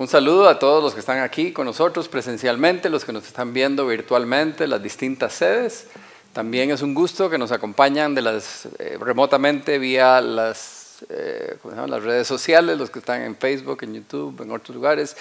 [0.00, 3.52] Un saludo a todos los que están aquí con nosotros presencialmente, los que nos están
[3.52, 5.88] viendo virtualmente, las distintas sedes.
[6.32, 12.02] También es un gusto que nos acompañan de las, eh, remotamente vía las, eh, las
[12.02, 15.18] redes sociales, los que están en Facebook, en YouTube, en otros lugares,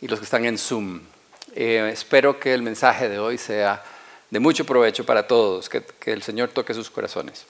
[0.00, 1.02] y los que están en Zoom.
[1.54, 3.80] Eh, espero que el mensaje de hoy sea
[4.28, 7.46] de mucho provecho para todos, que el Señor toque sus corazones.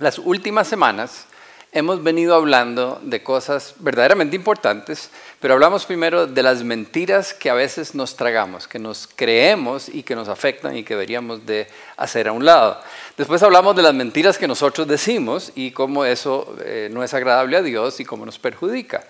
[0.00, 1.26] Las últimas semanas
[1.74, 7.54] hemos venido hablando de cosas verdaderamente importantes, pero hablamos primero de las mentiras que a
[7.54, 11.66] veces nos tragamos, que nos creemos y que nos afectan y que deberíamos de
[11.96, 12.80] hacer a un lado.
[13.18, 17.56] Después hablamos de las mentiras que nosotros decimos y cómo eso eh, no es agradable
[17.56, 19.02] a Dios y cómo nos perjudica.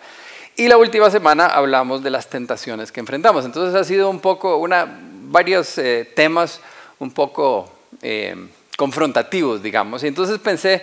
[0.56, 3.44] Y la última semana hablamos de las tentaciones que enfrentamos.
[3.44, 4.86] Entonces ha sido un poco, una,
[5.24, 6.62] varios eh, temas
[6.98, 7.70] un poco
[8.00, 8.34] eh,
[8.78, 10.02] confrontativos, digamos.
[10.02, 10.80] Y entonces pensé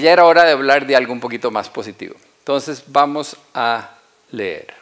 [0.00, 2.14] ya era hora de hablar de algo un poquito más positivo.
[2.40, 3.90] Entonces vamos a
[4.30, 4.74] leer.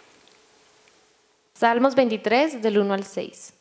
[1.54, 3.52] Salmos 23 del 1 al 6.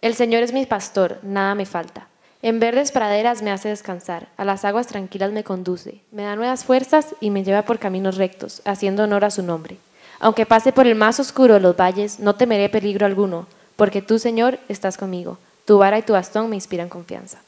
[0.00, 2.06] El Señor es mi pastor, nada me falta.
[2.40, 6.64] En verdes praderas me hace descansar, a las aguas tranquilas me conduce, me da nuevas
[6.64, 9.76] fuerzas y me lleva por caminos rectos, haciendo honor a su nombre.
[10.20, 14.20] Aunque pase por el más oscuro de los valles, no temeré peligro alguno, porque tú,
[14.20, 15.38] Señor, estás conmigo.
[15.64, 17.38] Tu vara y tu bastón me inspiran confianza.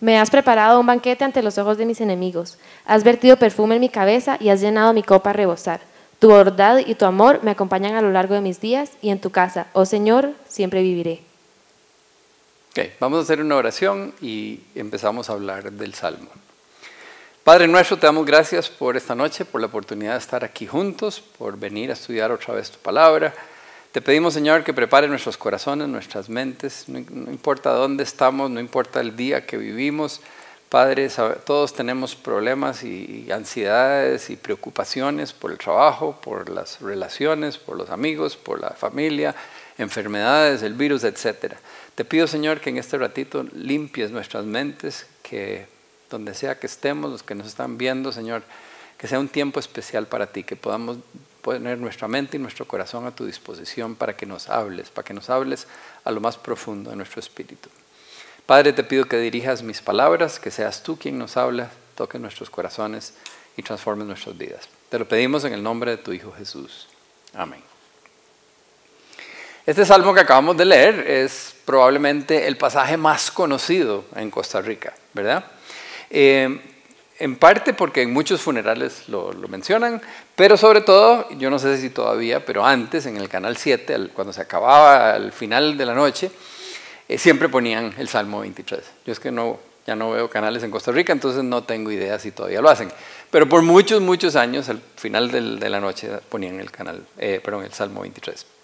[0.00, 2.58] Me has preparado un banquete ante los ojos de mis enemigos.
[2.84, 5.80] Has vertido perfume en mi cabeza y has llenado mi copa a rebosar.
[6.18, 9.20] Tu bondad y tu amor me acompañan a lo largo de mis días y en
[9.20, 11.22] tu casa, oh Señor, siempre viviré.
[12.70, 16.28] Ok, vamos a hacer una oración y empezamos a hablar del Salmo.
[17.42, 21.20] Padre nuestro, te damos gracias por esta noche, por la oportunidad de estar aquí juntos,
[21.20, 23.32] por venir a estudiar otra vez tu palabra.
[23.96, 29.00] Te pedimos, Señor, que prepare nuestros corazones, nuestras mentes, no, importa dónde estamos, no importa
[29.00, 30.20] el día que vivimos.
[30.68, 31.08] Padre,
[31.46, 37.88] todos tenemos problemas y ansiedades y preocupaciones por el trabajo, por las relaciones, por los
[37.88, 39.34] amigos, por la familia,
[39.78, 41.54] enfermedades, el virus, etc.
[41.94, 45.68] Te pido, Señor, que en este ratito limpies nuestras mentes, que
[46.10, 48.42] donde sea que estemos, los que nos están viendo, Señor,
[48.98, 50.98] que sea un tiempo especial para ti, que podamos
[51.46, 55.14] poner nuestra mente y nuestro corazón a tu disposición para que nos hables, para que
[55.14, 55.68] nos hables
[56.04, 57.68] a lo más profundo de nuestro espíritu.
[58.46, 62.50] Padre, te pido que dirijas mis palabras, que seas tú quien nos habla, toque nuestros
[62.50, 63.14] corazones
[63.56, 64.68] y transforme nuestras vidas.
[64.88, 66.88] Te lo pedimos en el nombre de tu Hijo Jesús.
[67.32, 67.62] Amén.
[69.64, 74.94] Este salmo que acabamos de leer es probablemente el pasaje más conocido en Costa Rica,
[75.14, 75.44] ¿verdad?
[76.10, 76.75] Eh,
[77.18, 80.02] en parte porque en muchos funerales lo, mencionan,
[80.34, 84.32] pero sobre todo, yo no sé si todavía, pero antes en el Canal 7, cuando
[84.32, 86.30] se acababa al final de la noche,
[87.08, 88.80] eh, siempre ponían el Salmo 23.
[89.06, 92.18] Yo es que no, ya no veo canales en Costa Rica, entonces no tengo idea
[92.18, 92.90] si todavía lo hacen.
[93.30, 97.64] Pero por muchos, muchos años, al final de la noche ponían el, canal, eh, perdón,
[97.64, 98.55] el Salmo 23.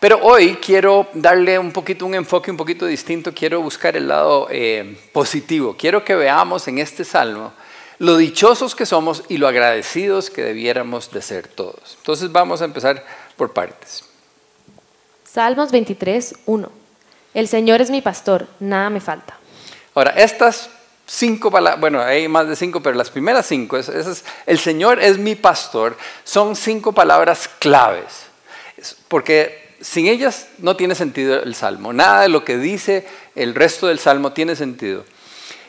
[0.00, 4.46] Pero hoy quiero darle un poquito un enfoque un poquito distinto, quiero buscar el lado
[4.50, 5.76] eh, positivo.
[5.76, 7.52] Quiero que veamos en este salmo
[7.98, 11.96] lo dichosos que somos y lo agradecidos que debiéramos de ser todos.
[11.98, 13.04] Entonces vamos a empezar
[13.36, 14.04] por partes.
[15.24, 16.72] Salmos 23, 1.
[17.34, 19.36] El Señor es mi pastor, nada me falta.
[19.94, 20.70] Ahora, estas
[21.06, 25.18] cinco palabras, bueno, hay más de cinco, pero las primeras cinco, esas, el Señor es
[25.18, 28.26] mi pastor, son cinco palabras claves.
[29.08, 31.92] Porque sin ellas no tiene sentido el salmo.
[31.92, 35.04] Nada de lo que dice el resto del salmo tiene sentido.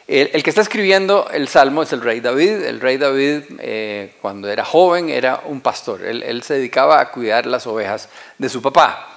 [0.07, 2.63] El, que está escribiendo el salmo es el rey David.
[2.63, 6.03] El rey David, eh, cuando era joven, era un pastor.
[6.03, 8.09] Él, se dedicaba a cuidar las ovejas
[8.39, 9.15] de su papá.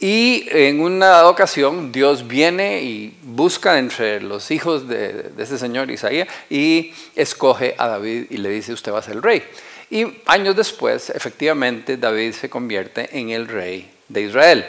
[0.00, 5.90] Y en una ocasión Dios viene y busca entre los hijos de, de ese señor
[5.90, 9.42] Isaías y escoge a David y le dice, usted va a ser el rey.
[9.90, 14.64] Y años después, efectivamente, David se convierte en el rey de Israel.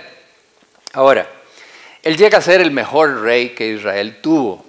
[0.91, 1.29] Ahora,
[2.01, 4.65] él llega a ser el mejor rey que Israel tuvo.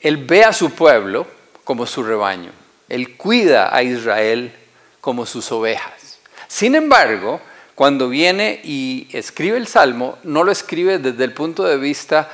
[0.00, 1.26] Él ve a su pueblo
[1.62, 2.50] como su rebaño.
[2.88, 4.52] Él cuida a Israel
[5.00, 6.18] como sus ovejas.
[6.48, 7.40] Sin embargo,
[7.74, 12.28] cuando viene y escribe el salmo, no lo escribe desde el punto de vista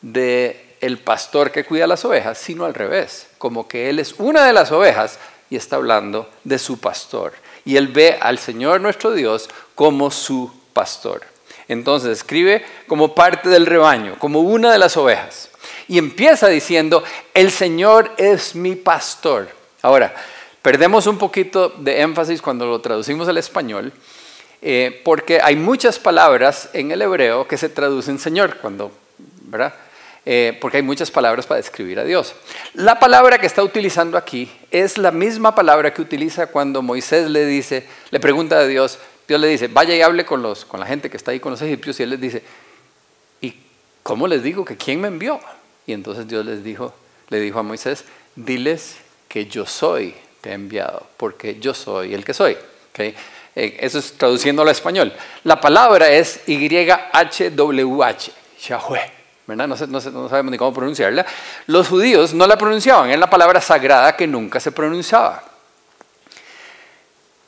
[0.00, 4.44] de el pastor que cuida las ovejas, sino al revés, como que él es una
[4.44, 5.18] de las ovejas
[5.48, 7.32] y está hablando de su pastor
[7.64, 11.22] y él ve al Señor nuestro Dios como su pastor.
[11.68, 15.50] Entonces escribe como parte del rebaño, como una de las ovejas.
[15.88, 17.02] Y empieza diciendo,
[17.34, 19.48] el Señor es mi pastor.
[19.80, 20.14] Ahora,
[20.60, 23.92] perdemos un poquito de énfasis cuando lo traducimos al español,
[24.60, 28.92] eh, porque hay muchas palabras en el hebreo que se traducen Señor, cuando,
[29.42, 29.74] ¿verdad?
[30.24, 32.34] Eh, porque hay muchas palabras para describir a Dios.
[32.74, 37.44] La palabra que está utilizando aquí es la misma palabra que utiliza cuando Moisés le
[37.44, 40.86] dice, le pregunta a Dios, Dios le dice, vaya y hable con, los, con la
[40.86, 42.42] gente que está ahí con los egipcios y él les dice,
[43.40, 43.56] ¿y
[44.04, 45.40] cómo les digo que quién me envió?
[45.86, 46.94] Y entonces Dios les dijo,
[47.28, 48.04] le dijo a Moisés,
[48.36, 52.56] diles que yo soy te he enviado, porque yo soy el que soy.
[52.90, 53.14] ¿okay?
[53.54, 55.12] Eh, eso es traduciéndolo a español.
[55.44, 58.30] La palabra es YHWH,
[58.68, 59.21] Yahweh.
[59.56, 59.68] ¿Verdad?
[59.68, 61.24] No, no, sabemos ni cómo pronunciarla.
[61.66, 65.42] Los judíos no la pronunciaban, es la palabra sagrada que nunca se pronunciaba.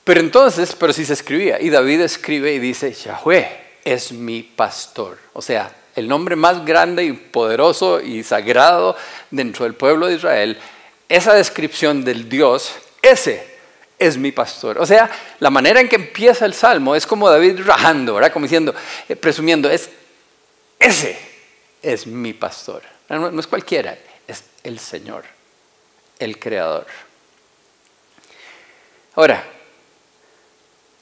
[0.04, 5.18] Pero entonces, pero sí se escribía, y David escribe y dice, Yahweh es mi pastor.
[5.32, 8.96] O sea, el nombre más grande y poderoso y sagrado
[9.30, 10.58] dentro del pueblo de Israel,
[11.08, 13.54] esa descripción del Dios, ese
[13.98, 14.78] es mi pastor.
[14.78, 18.32] O sea, la manera en que empieza el salmo es como David rajando, ¿verdad?
[18.32, 18.74] Como diciendo,
[19.08, 19.88] eh, presumiendo, es
[20.78, 21.33] ese
[21.84, 22.82] es mi pastor.
[23.08, 23.96] No, es cualquiera,
[24.26, 25.24] es el Señor,
[26.18, 26.86] el Creador.
[29.14, 29.44] Ahora,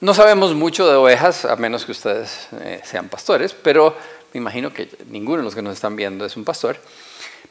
[0.01, 3.97] no sabemos mucho de ovejas, a menos que ustedes eh, sean pastores, pero
[4.33, 6.77] me imagino que ninguno de los que nos están viendo es un pastor.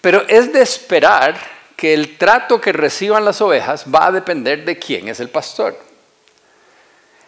[0.02, 1.40] Pero es de esperar
[1.78, 5.78] que el trato que reciban las ovejas va a depender de quién es el pastor.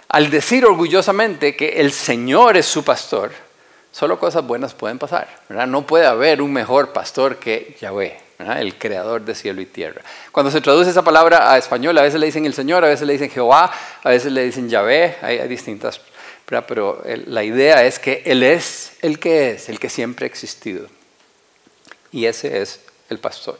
[0.09, 3.31] Al decir orgullosamente que el Señor es su pastor,
[3.93, 5.29] solo cosas buenas pueden pasar.
[5.47, 8.19] No puede haber un mejor pastor que Yahweh,
[8.57, 10.01] el creador de cielo y tierra.
[10.31, 13.07] Cuando se traduce esa palabra a español, a veces le dicen el Señor, a veces
[13.07, 13.71] le dicen Jehová,
[14.03, 16.01] a veces le dicen Yahvé, hay, distintas,
[16.67, 20.87] pero la idea es que Él es el que es, el que siempre ha existido.
[22.11, 23.59] Y ese es el pastor.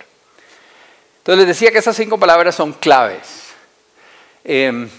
[1.19, 3.44] Entonces les decía que esas cinco palabras son claves.
[4.44, 4.89] Em,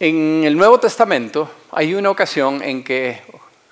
[0.00, 3.20] En el Nuevo Testamento hay una ocasión en que,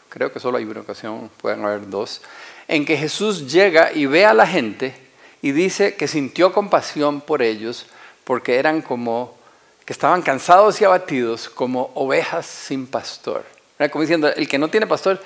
[0.09, 2.23] creo que solo hay una ocasión, pueden haber dos,
[2.69, 4.95] en que Jesús llega y ve a la gente
[5.41, 7.87] y dice que sintió compasión por ellos
[8.25, 9.37] porque eran como,
[9.85, 13.45] que estaban cansados y abatidos como ovejas sin pastor.
[13.79, 15.21] Era como diciendo, el que no tiene pastor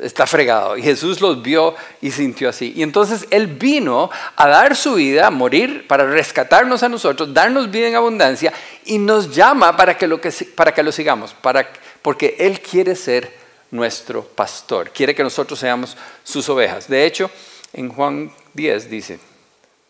[0.00, 0.76] está fregado.
[0.76, 2.72] Y Jesús los vio y sintió así.
[2.76, 7.70] Y entonces Él vino a dar su vida, a morir, para rescatarnos a nosotros, darnos
[7.70, 8.52] vida en abundancia
[8.84, 11.68] y nos llama para que lo, que, para que lo sigamos, para,
[12.02, 13.32] porque Él quiere ser
[13.70, 16.88] nuestro pastor, quiere que nosotros seamos sus ovejas.
[16.88, 17.30] De hecho,
[17.72, 19.18] en Juan 10 dice.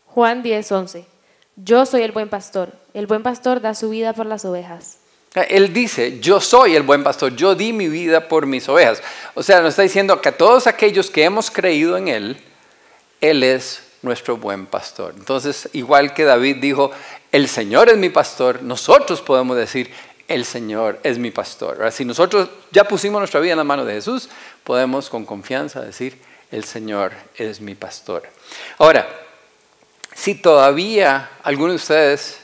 [0.07, 1.07] Juan 10, 11.
[1.57, 2.73] Yo soy el buen pastor.
[2.95, 4.99] El buen pastor da su vida por las ovejas.
[5.35, 9.03] Él dice, yo soy el buen pastor, yo di mi vida por mis ovejas.
[9.35, 12.37] O sea, nos está diciendo que a todos aquellos que hemos creído en Él,
[13.21, 15.15] Él es nuestro buen pastor.
[15.17, 16.91] Entonces, igual que David dijo,
[17.31, 19.91] el Señor es mi pastor, nosotros podemos decir,
[20.35, 21.91] el Señor es mi pastor.
[21.93, 24.29] Si nosotros ya pusimos nuestra vida en la mano de Jesús,
[24.65, 26.19] podemos con confianza decir,
[26.51, 28.23] el Señor es mi pastor.
[28.79, 29.09] Ahora,
[30.15, 32.39] si todavía alguno de ustedes,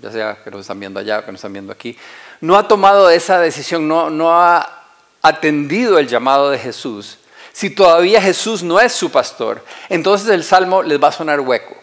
[0.00, 1.96] ya sea que nos están viendo allá o que nos están viendo aquí,
[2.40, 4.84] no ha tomado esa decisión, no, no ha
[5.22, 7.18] atendido el llamado de Jesús,
[7.52, 11.79] si todavía Jesús no es su pastor, entonces el salmo les va a sonar hueco.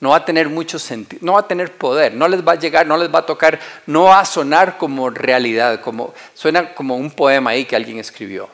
[0.00, 2.58] No va a tener mucho sentido, no va a tener poder, no les va a
[2.58, 6.96] llegar, no les va a tocar, no va a sonar como realidad, como, suena como
[6.96, 8.48] un poema ahí que alguien escribió.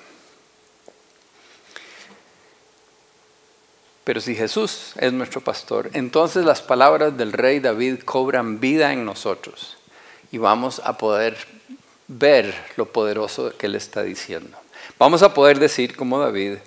[4.04, 9.04] Pero si Jesús es nuestro pastor, entonces las palabras del rey David cobran vida en
[9.04, 9.76] nosotros
[10.32, 11.36] y vamos a poder
[12.06, 14.56] ver lo poderoso que Él está diciendo.
[14.98, 16.58] Vamos a poder decir como David,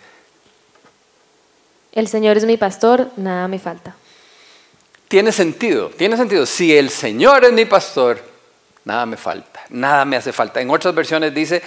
[1.93, 3.95] el Señor es mi pastor, nada me falta.
[5.13, 6.43] Tiene sentido, tiene sentido.
[6.47, 8.19] Si el Señor es mi pastor,
[8.83, 10.59] nada me falta, nada me hace falta.
[10.59, 11.61] En otras versiones dice,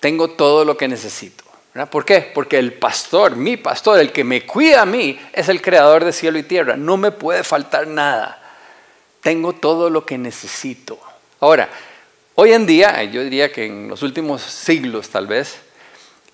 [0.00, 1.44] tengo todo lo que necesito.
[1.88, 2.28] ¿Por qué?
[2.34, 6.12] Porque el pastor, mi pastor, el que me cuida a mí, es el creador de
[6.12, 6.76] cielo y tierra.
[6.76, 8.40] No me puede faltar nada
[9.20, 10.98] tengo todo lo que necesito.
[11.38, 11.68] Ahora,
[12.34, 15.60] hoy en día, yo diría que en los últimos siglos tal vez,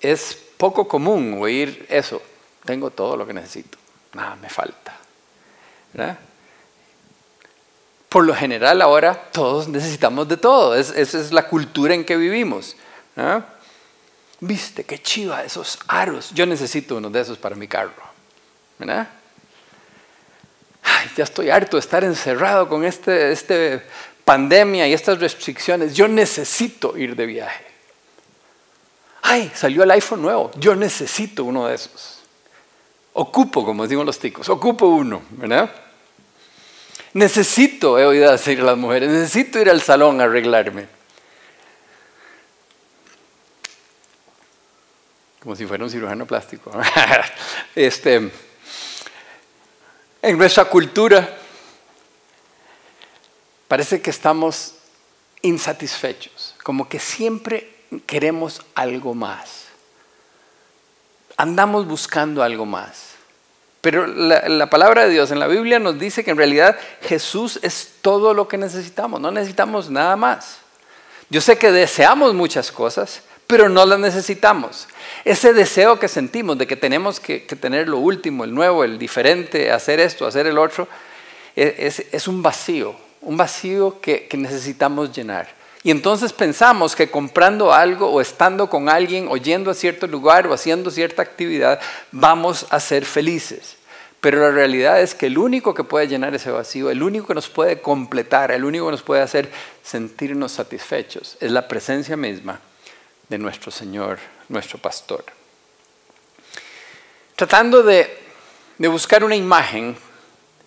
[0.01, 2.23] es poco común oír eso,
[2.65, 3.77] tengo todo lo que necesito,
[4.13, 4.86] nada me falta.
[8.09, 12.75] Por lo general ahora todos necesitamos de todo, esa es la cultura en que vivimos.
[14.39, 18.03] Viste, qué chiva esos aros, yo necesito uno de esos para mi carro.
[21.15, 23.81] ya estoy harto de estar encerrado con este, este
[24.23, 27.65] pandemia y estas restricciones, yo necesito ir de viaje.
[29.21, 32.16] Ay, salió el iPhone nuevo, yo necesito uno de esos.
[33.19, 35.73] Ocupo, como decimos los ticos, ocupo uno, ¿verdad?
[37.13, 40.87] Necesito, he oído decir las mujeres, necesito ir al salón a arreglarme.
[45.39, 46.71] Como si fuera un cirujano plástico.
[47.75, 48.29] este,
[50.21, 51.37] en nuestra cultura
[53.67, 54.75] parece que estamos
[55.41, 59.66] insatisfechos, como que siempre queremos algo más.
[61.37, 63.13] Andamos buscando algo más.
[63.81, 67.59] Pero la, la, palabra de Dios en la Biblia nos dice que en realidad Jesús
[67.61, 70.57] es todo lo que necesitamos, no necesitamos nada más.
[71.29, 74.87] Yo sé que deseamos muchas cosas, pero no las necesitamos.
[75.23, 79.71] Ese deseo que sentimos de que tenemos que, tener lo último, el nuevo, el diferente,
[79.71, 80.87] hacer esto, hacer el otro,
[81.55, 85.56] e, es, un vacío, un vacío que necesitamos llenar.
[85.87, 90.45] Y entonces pensamos que comprando algo o estando con alguien o yendo a cierto lugar
[90.45, 91.79] o haciendo cierta actividad,
[92.11, 93.77] vamos a ser felices.
[94.19, 97.35] Pero la realidad es que el único que puede llenar ese vacío, el único que
[97.35, 99.49] nos puede completar, el único que nos puede hacer
[99.81, 102.59] sentirnos satisfechos, es la presencia misma
[103.29, 105.23] de nuestro Señor, nuestro pastor.
[107.37, 108.13] Tratando de,
[108.77, 109.95] buscar una imagen,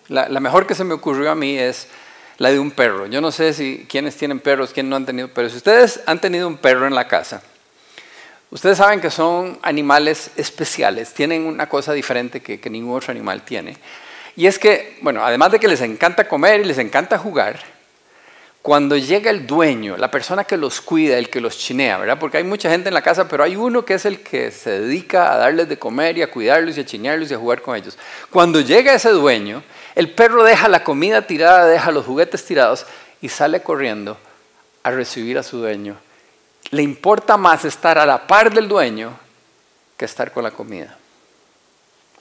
[0.07, 1.87] la, mejor que se me ocurrió a mí es
[2.37, 3.07] la de un perro.
[3.07, 5.51] Yo no sé si quienes tienen perros, quiénes no han tenido perros.
[5.51, 7.41] Si ustedes han tenido un perro en la casa,
[8.49, 13.43] ustedes saben que son animales especiales, tienen una cosa diferente que, que ningún otro animal
[13.43, 13.77] tiene.
[14.35, 17.59] Y es que, bueno, además de que les encanta comer y les encanta jugar,
[18.61, 22.19] cuando llega el dueño, la persona que los cuida, el que los chinea, ¿verdad?
[22.19, 24.81] Porque hay mucha gente en la casa, pero hay uno que es el que se
[24.81, 27.75] dedica a darles de comer y a cuidarlos y a chinearlos y a jugar con
[27.75, 27.97] ellos.
[28.29, 29.63] Cuando llega ese dueño,
[29.95, 32.85] el perro deja la comida tirada, deja los juguetes tirados
[33.21, 34.17] y sale corriendo
[34.83, 35.97] a recibir a su dueño.
[36.71, 39.17] Le importa más estar a la par del dueño
[39.97, 40.97] que estar con la comida.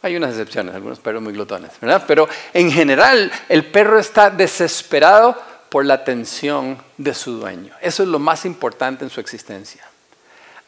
[0.03, 2.05] Hay unas excepciones, algunos perros muy glotones, ¿verdad?
[2.07, 5.37] Pero en general el perro está desesperado
[5.69, 7.75] por la atención de su dueño.
[7.81, 9.85] Eso es lo más importante en su existencia.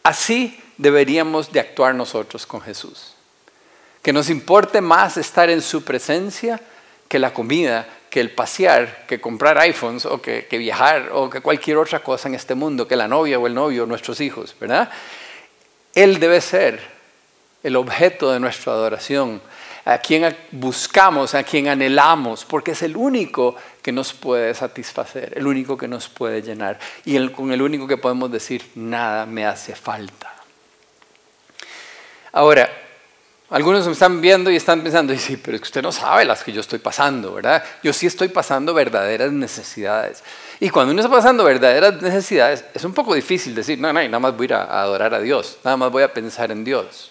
[0.02, 3.14] Así deberíamos de actuar nosotros con Jesús.
[4.02, 6.60] Que nos importe más estar en su presencia
[7.12, 11.76] que la comida, que el pasear, que comprar iPhones o que, viajar o que cualquier
[11.76, 14.88] otra cosa en este mundo, que la novia o el novio nuestros hijos, ¿verdad?
[15.94, 16.80] Él debe ser
[17.62, 19.42] el objeto de nuestra adoración,
[19.84, 25.46] a quien buscamos, a quien anhelamos, porque es el único que nos puede satisfacer, el
[25.46, 29.74] único que nos puede llenar y con el único que podemos decir, nada me hace
[29.74, 30.32] falta.
[32.32, 32.70] Ahora,
[33.52, 36.42] algunos me están viendo y están pensando, sí, pero es que usted no sabe las
[36.42, 37.62] que yo estoy pasando, ¿verdad?
[37.82, 40.24] Yo sí estoy pasando verdaderas necesidades.
[40.58, 44.18] Y cuando uno está pasando verdaderas necesidades, es un poco difícil decir, no, no, nada
[44.18, 47.10] más voy a ir a adorar a Dios, nada más voy a pensar en Dios.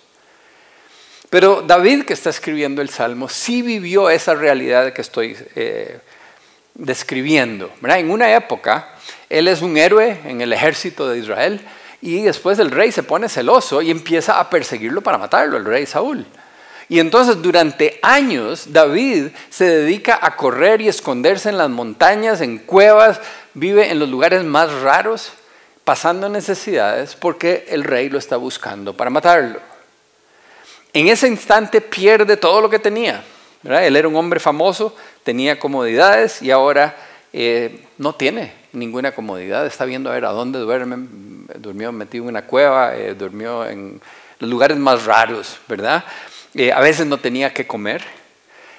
[1.30, 6.00] Pero David, que está escribiendo el Salmo, sí vivió esa realidad que estoy eh,
[6.74, 7.72] describiendo.
[7.84, 8.96] En una época,
[9.30, 11.62] él es un héroe en el ejército de Israel
[12.02, 15.86] y después el rey se pone celoso y empieza a perseguirlo para matarlo, el rey
[15.86, 16.26] Saúl.
[16.90, 22.58] Y entonces durante años David se dedica a correr y esconderse en las montañas, en
[22.58, 23.22] cuevas,
[23.54, 25.32] vive en los lugares más raros,
[25.84, 29.72] pasando necesidades porque el rey lo está buscando para matarlo
[30.94, 33.24] en ese instante pierde todo lo que tenía.
[33.64, 36.96] Él era un hombre famoso, tenía comodidades y ahora
[37.32, 39.66] eh, no tiene ninguna comodidad.
[39.66, 41.08] Está viendo a ver a dónde duerme.
[41.58, 44.02] Durmió metido en una cueva, eh, durmió en
[44.40, 46.04] lugares más raros, ¿verdad?
[46.54, 48.04] Eh, a veces no tenía que comer.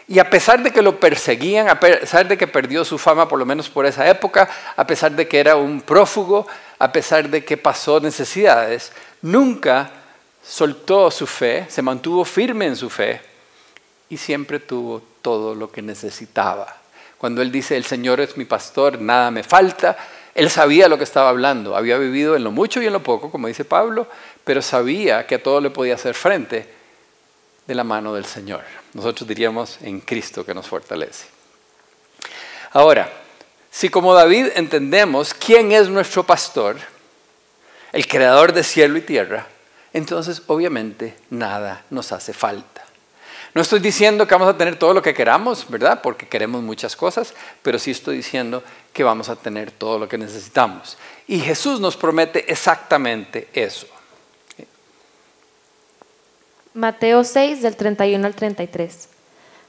[0.08, 3.38] Y a pesar de que lo perseguían, a pesar de que perdió su fama por
[3.38, 6.46] lo menos por esa época, a pesar de que era un prófugo,
[6.78, 9.90] a pesar de que pasó necesidades, nunca
[10.44, 13.20] soltó su fe, se mantuvo firme en su fe
[14.10, 16.76] y siempre tuvo todo lo que necesitaba.
[17.16, 19.96] Cuando él dice, el Señor es mi pastor, nada me falta,
[20.34, 23.30] él sabía lo que estaba hablando, había vivido en lo mucho y en lo poco,
[23.30, 24.06] como dice Pablo,
[24.44, 26.68] pero sabía que a todo le podía hacer frente
[27.66, 28.62] de la mano del Señor.
[28.94, 31.26] Nosotros diríamos en Cristo que nos fortalece.
[32.72, 33.12] Ahora,
[33.70, 36.76] si como David entendemos quién es nuestro pastor,
[37.92, 39.46] el creador de cielo y tierra,
[39.92, 42.71] entonces obviamente nada nos hace falta.
[43.54, 46.00] No estoy diciendo que vamos a tener todo lo que queramos, ¿verdad?
[46.02, 48.62] Porque queremos muchas cosas, pero sí estoy diciendo
[48.94, 50.96] que vamos a tener todo lo que necesitamos.
[51.28, 53.86] Y Jesús nos promete exactamente eso.
[56.72, 59.08] Mateo 6 del 31 al 33.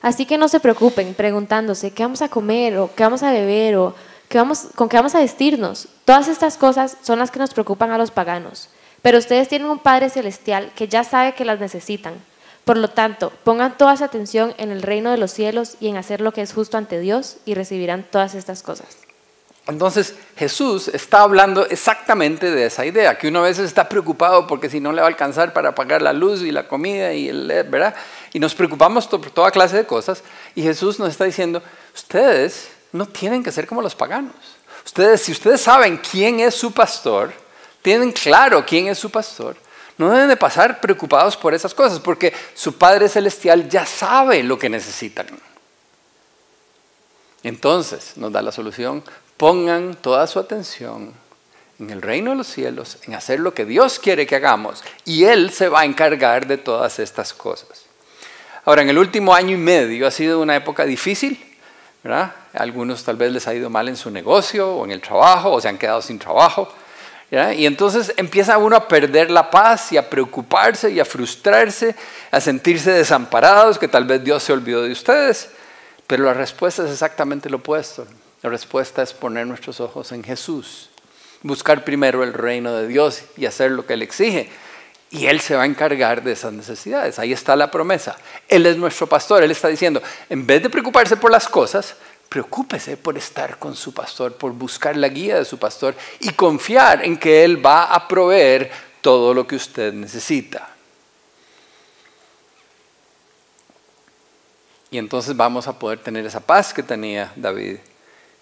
[0.01, 3.75] Así que no se preocupen preguntándose qué vamos a comer o qué vamos a beber
[3.75, 3.93] o
[4.29, 5.89] qué vamos, con qué vamos a vestirnos.
[6.05, 8.69] Todas estas cosas son las que nos preocupan a los paganos.
[9.01, 12.13] Pero ustedes tienen un Padre Celestial que ya sabe que las necesitan.
[12.63, 15.97] Por lo tanto, pongan toda su atención en el reino de los cielos y en
[15.97, 18.97] hacer lo que es justo ante Dios y recibirán todas estas cosas.
[19.65, 24.69] Entonces Jesús está hablando exactamente de esa idea, que uno a veces está preocupado porque
[24.69, 27.47] si no le va a alcanzar para pagar la luz y la comida y el,
[27.47, 27.95] ¿verdad?
[28.33, 30.21] Y nos preocupamos por toda clase de cosas
[30.53, 31.63] y Jesús nos está diciendo,
[31.95, 34.35] ustedes no tienen que ser como los paganos.
[34.85, 37.31] Ustedes, si ustedes saben quién es su pastor,
[37.81, 39.55] tienen claro quién es su pastor,
[39.97, 44.57] no deben de pasar preocupados por esas cosas, porque su Padre Celestial ya sabe lo
[44.57, 45.27] que necesitan.
[47.43, 49.03] Entonces nos da la solución,
[49.37, 51.13] pongan toda su atención
[51.79, 55.25] en el reino de los cielos, en hacer lo que Dios quiere que hagamos, y
[55.25, 57.85] Él se va a encargar de todas estas cosas.
[58.65, 61.37] Ahora, en el último año y medio ha sido una época difícil,
[62.01, 62.33] ¿verdad?
[62.53, 65.61] algunos tal vez les ha ido mal en su negocio o en el trabajo, o
[65.61, 66.73] se han quedado sin trabajo.
[67.55, 71.95] Y entonces empieza uno a perder la paz y a preocuparse y a frustrarse,
[72.29, 75.49] a sentirse desamparados, que tal vez Dios se olvidó de ustedes.
[76.05, 78.05] Pero la respuesta es exactamente lo opuesto.
[78.43, 80.91] La respuesta es poner nuestros ojos en Jesús,
[81.41, 84.51] buscar primero el reino de Dios y hacer lo que Él exige.
[85.09, 87.17] Y Él se va a encargar de esas necesidades.
[87.17, 88.15] Ahí está la promesa.
[88.47, 89.41] Él es nuestro pastor.
[89.41, 91.95] Él está diciendo, en vez de preocuparse por las cosas,
[92.29, 97.05] preocúpese por estar con su pastor, por buscar la guía de su pastor y confiar
[97.05, 100.69] en que Él va a proveer todo lo que usted necesita.
[104.89, 107.77] Y entonces vamos a poder tener esa paz que tenía David,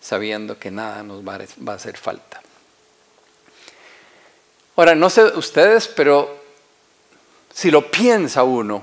[0.01, 1.39] sabiendo que nada nos va
[1.71, 2.41] a hacer falta.
[4.75, 6.41] Ahora, no sé ustedes, pero
[7.53, 8.81] si lo piensa uno,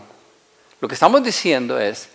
[0.81, 2.09] lo que estamos diciendo es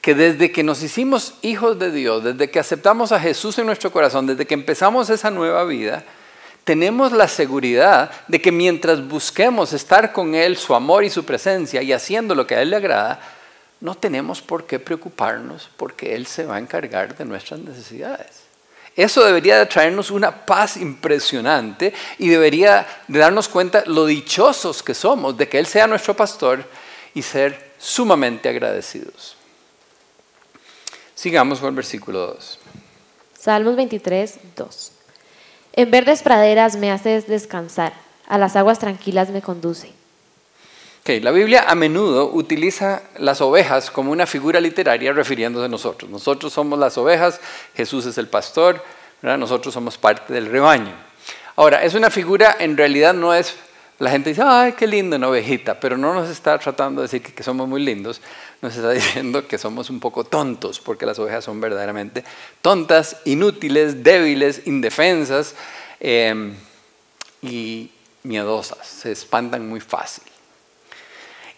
[0.00, 3.90] que desde que nos hicimos hijos de Dios, desde que aceptamos a Jesús en nuestro
[3.90, 6.04] corazón, desde que empezamos esa nueva vida,
[6.68, 11.82] tenemos la seguridad de que mientras busquemos estar con Él, su amor y su presencia
[11.82, 13.20] y haciendo lo que a Él le agrada,
[13.80, 18.42] no tenemos por qué preocuparnos porque Él se va a encargar de nuestras necesidades.
[18.94, 24.92] Eso debería de traernos una paz impresionante y debería de darnos cuenta lo dichosos que
[24.92, 26.64] somos de que Él sea nuestro pastor
[27.14, 29.37] y ser sumamente agradecidos.
[31.18, 32.58] Sigamos con el versículo 2.
[33.36, 34.92] Salmos 23, 2.
[35.72, 37.92] En verdes praderas me haces descansar,
[38.28, 39.98] a las aguas tranquilas me conduce
[41.20, 46.10] la Biblia a menudo utiliza las ovejas como una figura literaria refiriéndose a nosotros.
[46.10, 47.40] Nosotros somos las ovejas,
[47.74, 48.84] Jesús es el pastor,
[49.22, 50.92] nosotros somos parte del rebaño.
[51.56, 53.56] Ahora, es una figura, en realidad no es,
[53.98, 57.22] la gente dice, ay, qué lindo una ovejita, pero no nos está tratando de decir
[57.22, 58.20] que, somos muy lindos,
[58.60, 62.24] nos está diciendo que somos un poco tontos, porque las ovejas son verdaderamente
[62.62, 65.54] tontas, inútiles, débiles, indefensas
[66.00, 66.52] eh,
[67.42, 67.90] y
[68.22, 70.24] miedosas, se espantan muy fácil.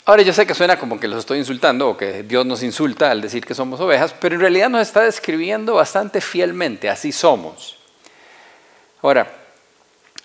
[0.06, 3.10] Ahora yo sé que suena como que los estoy insultando o que Dios nos insulta
[3.10, 7.78] al decir que somos ovejas, pero en realidad nos está describiendo bastante fielmente, así somos.
[9.02, 9.30] Ahora,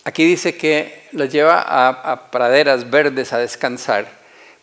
[0.03, 4.09] aquí dice que los lleva a, praderas verdes a descansar,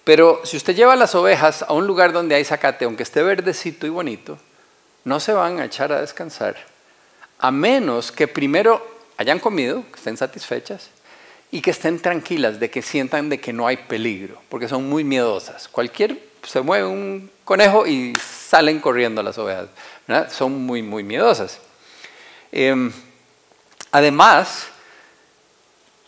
[0.05, 3.87] pero si usted lleva las ovejas a un lugar donde hay zacate, aunque esté verdecito
[3.87, 4.39] y bonito,
[5.05, 6.57] no se van a echar a descansar,
[7.39, 8.87] a menos que primero
[9.17, 10.91] hayan comido, que estén satisfechas,
[11.51, 15.05] y que estén tranquilas, de que sientan de que no hay peligro, porque son muy
[15.05, 15.69] miedosas.
[15.69, 19.69] Cualquier, se mueve un conejo y salen corriendo las ovejas,
[20.31, 21.61] son muy, muy miedosas.
[22.51, 22.93] Em,
[23.91, 24.67] además,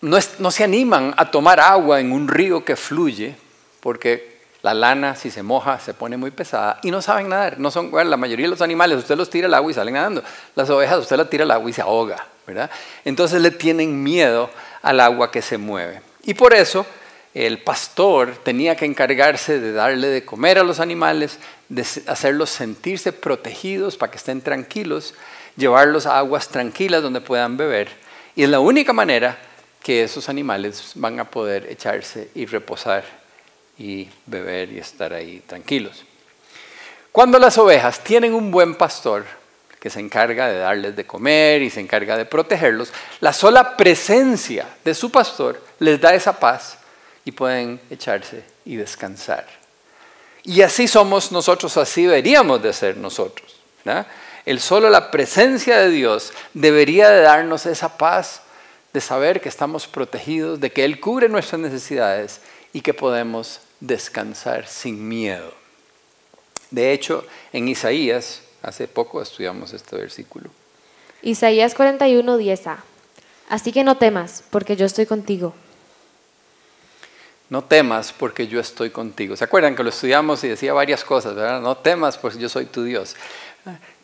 [0.01, 3.37] no, no, se animan a tomar agua en un río que fluye,
[3.85, 7.61] porque la lana, si se moja, se pone muy pesada y no saben nadar.
[7.61, 10.25] No son, la mayoría de los animales, usted los tira al agua y salen nadando.
[10.55, 12.27] Las ovejas, usted las tira al agua y se ahoga.
[12.47, 12.71] ¿verdad?
[13.05, 14.49] Entonces le tienen miedo
[14.81, 16.01] al agua que se mueve.
[16.23, 16.87] Y por eso
[17.35, 23.13] el pastor tenía que encargarse de darle de comer a los animales, de hacerlos sentirse
[23.13, 25.13] protegidos para que estén tranquilos,
[25.59, 27.91] llevarlos a aguas tranquilas donde puedan beber.
[28.35, 29.37] Y es la única manera
[29.83, 33.24] que esos animales van a poder echarse y reposar
[33.79, 36.05] y beber y estar ahí tranquilos.
[37.13, 39.25] Cuando las ovejas tienen un buen pastor,
[39.85, 44.67] que se encarga de darles de comer y se encarga de protegerlos, la sola presencia
[44.83, 46.79] de su pastor les da esa paz
[47.23, 49.47] y pueden echarse y descansar.
[50.43, 53.57] Y así somos nosotros, así deberíamos de ser nosotros.
[54.47, 58.41] El solo la presencia de Dios debería de darnos esa paz
[58.95, 62.41] de saber que estamos protegidos, de que Él cubre nuestras necesidades
[62.75, 65.55] y que podemos descansar sin miedo.
[66.71, 70.49] De hecho, en Isaías Hace poco estudiamos este versículo.
[71.21, 72.77] Isaías 41, 10a.
[73.51, 75.55] Así que no temas, porque yo estoy contigo.
[77.51, 79.37] No temas, porque yo estoy contigo.
[79.37, 81.61] ¿Se acuerdan que lo estudiamos y decía varias cosas, verdad?
[81.61, 83.17] No temas, porque yo soy tu Dios.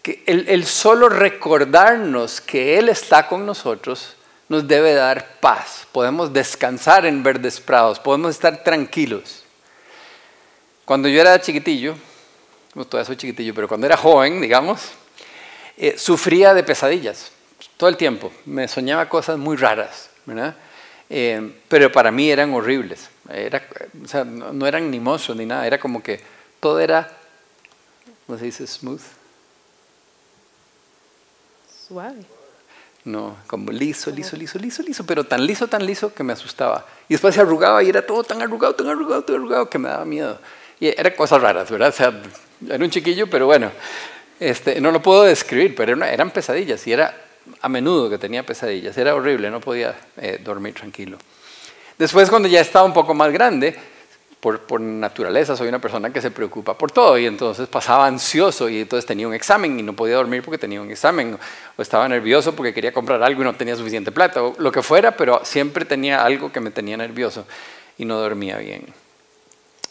[0.03, 4.15] Que el, el solo recordarnos que Él está con nosotros
[4.51, 5.87] nos debe dar paz.
[5.93, 9.45] Podemos descansar en verdes prados, podemos estar tranquilos.
[10.85, 11.95] Cuando yo era chiquitillo,
[12.75, 14.91] todavía soy chiquitillo, pero cuando era joven, digamos,
[15.77, 17.31] eh, sufría de pesadillas,
[17.77, 18.33] todo el tiempo.
[18.45, 20.57] Me soñaba cosas muy raras, ¿verdad?
[21.09, 23.09] Eh, pero para mí eran horribles.
[24.05, 26.21] O sea, no, eran ni mozos ni nada, era como que
[26.59, 27.09] todo era,
[28.27, 28.67] ¿cómo se dice?
[28.67, 29.01] Smooth.
[31.87, 32.41] Suave.
[33.05, 36.87] No, como liso, liso, liso, liso, liso, pero tan liso, tan liso que me asustaba.
[37.09, 39.89] Y después se arrugaba y era todo tan arrugado, tan arrugado, tan arrugado que me
[39.89, 40.39] daba miedo.
[40.79, 41.89] Y eran cosas raras, ¿verdad?
[41.89, 42.23] O sea,
[42.69, 43.71] era un chiquillo, pero bueno,
[44.39, 47.15] este, no lo puedo describir, pero eran pesadillas y era
[47.63, 48.97] a menudo que tenía pesadillas.
[48.99, 51.19] Era horrible, no podía eh, dormir tranquilo.
[51.99, 53.77] Después, cuando ya estaba un poco más grande,
[54.41, 58.81] por, naturaleza soy una persona que se preocupa por todo y entonces pasaba ansioso y
[58.81, 61.39] entonces tenía un examen y no podía dormir porque tenía un examen
[61.77, 64.83] o estaba nervioso porque quería comprar algo y no tenía suficiente plata o lo que
[64.83, 67.47] fuera, pero siempre tenía algo que me tenía nervioso
[67.99, 68.87] y no dormía bien.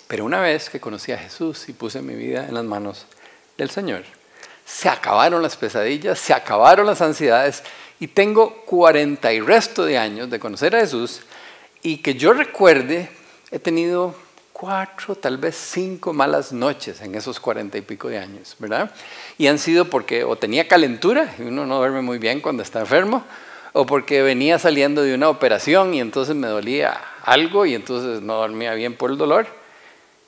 [0.07, 3.05] Pero una vez que conocí a Jesús y puse mi vida en las manos
[3.55, 4.03] del Señor,
[4.65, 7.63] se acabaron las pesadillas, se acabaron las ansiedades
[7.99, 11.21] y tengo 40 y resto de años de conocer a Jesús
[11.83, 13.09] y que yo recuerde,
[13.51, 14.15] he tenido
[14.59, 18.91] cuatro, tal vez cinco malas noches en esos cuarenta y pico de años, ¿verdad?
[19.37, 22.81] Y han sido porque o tenía calentura, y uno no duerme muy bien cuando está
[22.81, 23.23] enfermo,
[23.71, 28.33] o porque venía saliendo de una operación y entonces me dolía algo y entonces no
[28.35, 29.47] dormía bien por el dolor.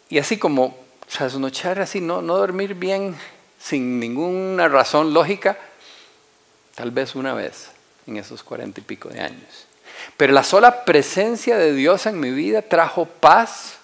[0.08, 0.78] Y así como
[1.14, 3.18] trasnochar así, no, no dormir bien
[3.60, 5.58] sin ninguna razón lógica,
[6.76, 7.72] tal vez una vez
[8.08, 9.68] en esos cuarenta y pico de años.
[10.16, 13.81] Pero la sola presencia de Dios en mi vida trajo paz,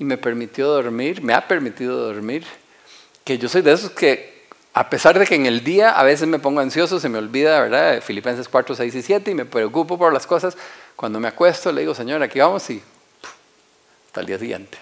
[0.00, 2.44] y me permitió dormir, me ha permitido dormir,
[3.22, 6.26] que yo soy de esos que, a pesar de que en el día a veces
[6.26, 8.00] me pongo ansioso, se me olvida, ¿verdad?
[8.00, 10.56] Filipenses 4, 6 y 7 y me preocupo por las cosas,
[10.96, 12.82] cuando me acuesto le digo, Señor, aquí vamos y
[14.06, 14.78] hasta el día siguiente.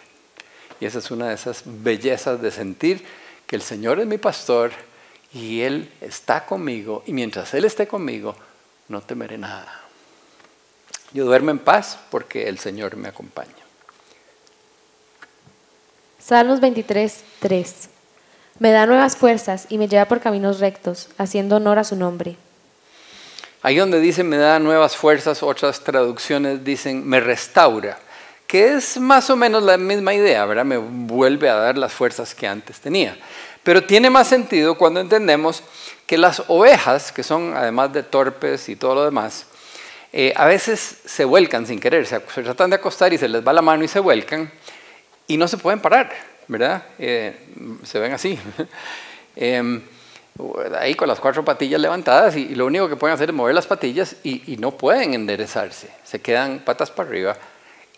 [0.78, 3.04] Y esa es una de esas bellezas de sentir
[3.48, 4.70] que el Señor es mi pastor
[5.32, 8.36] y Él está conmigo y mientras Él esté conmigo,
[8.86, 9.82] no temeré nada.
[11.12, 13.67] Yo duermo en paz porque el Señor me acompaña.
[16.18, 17.88] Salmos 23, 3.
[18.58, 22.36] Me da nuevas fuerzas y me lleva por caminos rectos, haciendo honor a su nombre.
[23.62, 27.98] Ahí donde dice me da nuevas fuerzas, otras traducciones dicen me restaura,
[28.48, 30.64] que es más o menos la misma idea, ¿verdad?
[30.64, 33.16] Me vuelve a dar las fuerzas que antes tenía.
[33.62, 35.62] Pero tiene más sentido cuando entendemos
[36.04, 39.46] que las ovejas, que son además de torpes y todo lo demás,
[40.12, 43.52] eh, a veces se vuelcan sin querer, se tratan de acostar y se les va
[43.52, 44.50] la mano y se vuelcan
[45.28, 46.10] y no se pueden parar,
[46.48, 46.82] ¿verdad?
[46.98, 47.36] Eh,
[47.84, 48.38] se ven así.
[49.40, 49.80] Em,
[50.80, 53.68] ahí con las cuatro patillas levantadas y, lo único que pueden hacer es mover las
[53.68, 57.36] patillas y, no pueden enderezarse, se quedan patas para arriba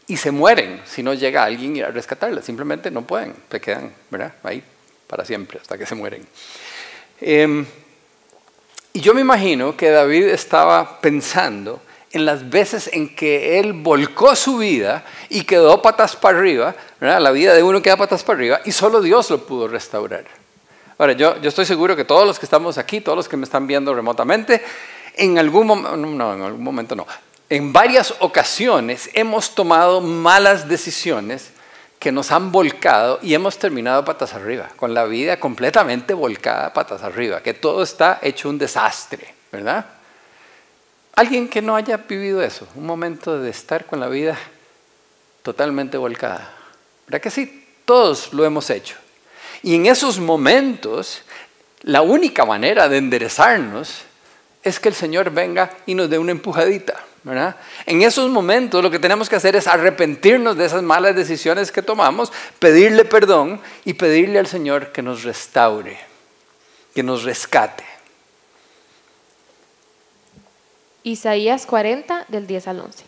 [0.06, 4.34] y se mueren si no llega alguien a rescatarlas, simplemente no pueden, se quedan ¿verdad?
[4.42, 4.62] ahí
[5.06, 6.26] para siempre hasta que se mueren.
[7.22, 7.64] Em,
[8.92, 11.80] y yo me imagino que David estaba pensando
[12.12, 17.30] en las veces en que él volcó su vida y quedó patas para arriba, la
[17.30, 20.24] vida de uno queda patas para arriba y solo Dios lo pudo restaurar.
[20.98, 23.44] Ahora, yo, yo estoy seguro que todos los que estamos aquí, todos los que me
[23.44, 24.62] están viendo remotamente,
[25.16, 27.06] en algún momento, no, en algún momento no,
[27.48, 31.50] en varias ocasiones hemos tomado malas decisiones
[31.98, 37.02] que nos han volcado y hemos terminado patas arriba, con la vida completamente volcada patas
[37.02, 39.86] arriba, que todo está hecho un desastre, ¿verdad?
[41.14, 44.38] Alguien que no haya vivido eso, un momento de estar con la vida
[45.42, 46.52] totalmente volcada.
[47.06, 47.66] ¿Verdad que sí?
[47.84, 48.96] Todos lo hemos hecho.
[49.62, 51.22] Y en esos momentos,
[51.82, 54.02] la única manera de enderezarnos
[54.62, 57.04] es que el Señor venga y nos dé una empujadita.
[57.22, 57.56] ¿verdad?
[57.84, 61.82] En esos momentos lo que tenemos que hacer es arrepentirnos de esas malas decisiones que
[61.82, 65.98] tomamos, pedirle perdón y pedirle al Señor que nos restaure,
[66.94, 67.84] que nos rescate.
[71.02, 73.04] Isaías 40 del 10 al 11.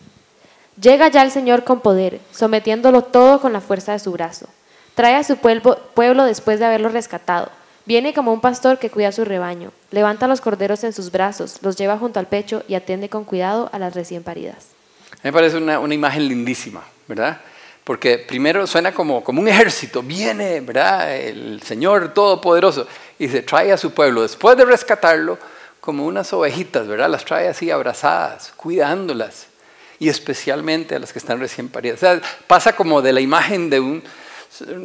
[0.81, 4.47] Llega ya el Señor con poder, sometiéndolo todo con la fuerza de su brazo.
[4.95, 7.49] Trae a su pueblo, pueblo después de haberlo rescatado.
[7.85, 9.71] Viene como un pastor que cuida su rebaño.
[9.91, 13.25] Levanta a los corderos en sus brazos, los lleva junto al pecho y atiende con
[13.25, 14.67] cuidado a las recién paridas.
[15.21, 17.41] Me parece una, una imagen lindísima, ¿verdad?
[17.83, 21.15] Porque primero suena como, como un ejército, viene, ¿verdad?
[21.15, 22.87] El Señor Todopoderoso
[23.19, 24.21] y se trae a su pueblo.
[24.21, 25.37] Después de rescatarlo,
[25.83, 27.09] como unas ovejitas, ¿verdad?
[27.09, 29.47] Las trae así abrazadas, cuidándolas.
[29.99, 31.97] Y especialmente a las que están recién paridas.
[31.97, 34.01] O sea, pasa como de la imagen de un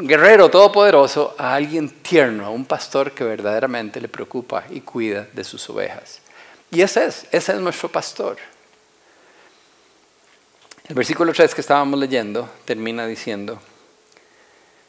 [0.01, 5.45] guerrero todopoderoso a alguien tierno, a un pastor que verdaderamente le preocupa y cuida de
[5.45, 6.19] sus ovejas.
[6.73, 8.37] Y ese es, ese es nuestro pastor.
[10.89, 13.61] El versículo 3 que estábamos leyendo termina diciendo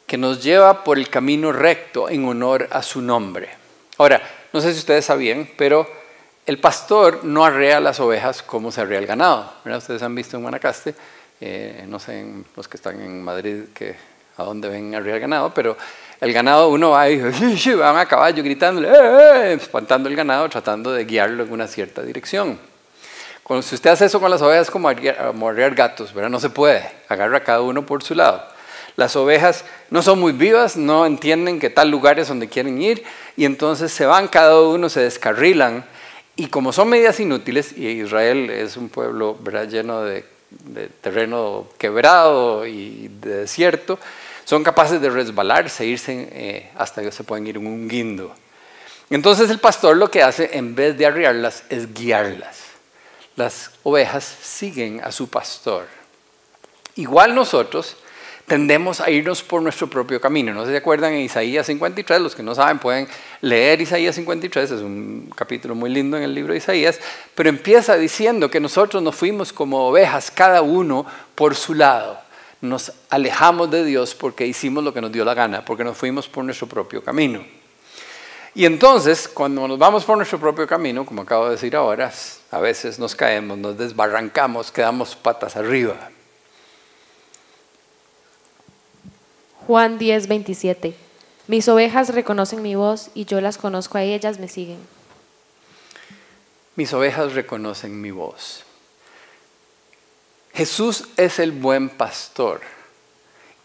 [0.08, 3.48] que nos lleva por el camino recto en honor a su nombre.
[3.96, 4.20] Ahora,
[4.52, 5.99] no sé si ustedes sabían, pero
[6.46, 9.52] el pastor no arrea las ovejas como se arrea el ganado.
[9.64, 10.94] Ustedes han visto en Guanacaste,
[11.40, 12.24] eh, no sé,
[12.56, 13.94] los que están en Madrid, que,
[14.36, 15.76] a dónde ven arrear el ganado, pero
[16.20, 17.20] el ganado uno va y
[17.74, 22.02] van a caballo gritándole, ¡Eh, eh", espantando el ganado, tratando de guiarlo en una cierta
[22.02, 22.58] dirección.
[23.42, 26.30] Cuando, si usted hace eso con las ovejas, como arrear, gatos, ¿verdad?
[26.30, 28.44] no se puede, agarra a cada uno por su lado.
[28.96, 33.02] Las ovejas no son muy vivas, no entienden que tal lugar es donde quieren ir
[33.36, 35.84] y entonces se van cada uno, se descarrilan
[36.40, 39.36] y como son medias inútiles, y Israel es un pueblo
[39.68, 40.24] lleno de,
[41.02, 43.98] terreno quebrado y de desierto,
[44.46, 48.34] son capaces de resbalarse, irse eh, hasta que se pueden ir un guindo.
[49.10, 52.62] Entonces el pastor lo que hace, en vez de arriarlas, es guiarlas.
[53.36, 55.88] Las ovejas siguen a su pastor.
[56.96, 57.98] Igual nosotros,
[58.50, 60.52] tendemos a irnos por nuestro propio camino.
[60.52, 62.20] ¿No se acuerdan en Isaías 53?
[62.20, 63.06] Los que no saben pueden
[63.42, 66.98] leer Isaías 53, es un capítulo muy lindo en el libro de Isaías,
[67.36, 72.18] pero empieza diciendo que nosotros nos fuimos como ovejas, cada uno por su lado.
[72.60, 76.26] Nos alejamos de Dios porque hicimos lo que nos dio la gana, porque nos fuimos
[76.26, 77.44] por nuestro propio camino.
[78.56, 82.12] Y entonces, cuando nos vamos por nuestro propio camino, como acabo de decir ahora,
[82.50, 86.10] a veces nos caemos, nos desbarrancamos, quedamos patas arriba.
[89.66, 90.94] Juan 10, 27.
[91.46, 94.78] Mis ovejas reconocen mi voz y yo las conozco a ellas, me siguen.
[96.76, 98.64] Mis ovejas reconocen mi voz.
[100.52, 102.60] Jesús es el buen pastor.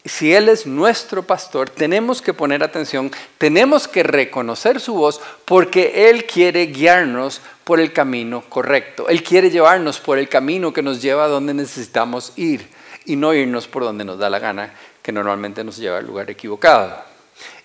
[0.04, 6.08] Si Él es nuestro pastor, tenemos que poner atención, tenemos que reconocer su voz porque
[6.08, 9.08] Él quiere guiarnos por el camino correcto.
[9.08, 12.68] Él quiere llevarnos por el camino que nos lleva a donde necesitamos ir
[13.04, 14.72] y no irnos por donde nos da la gana,
[15.06, 17.00] que normalmente nos lleva al lugar equivocado.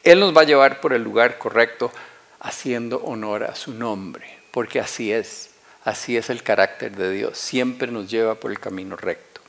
[0.04, 1.92] Él nos va a llevar por el lugar correcto,
[2.40, 5.50] haciendo honor a su nombre, porque así es,
[5.84, 9.42] así es el carácter de Dios, siempre nos lleva por el camino recto.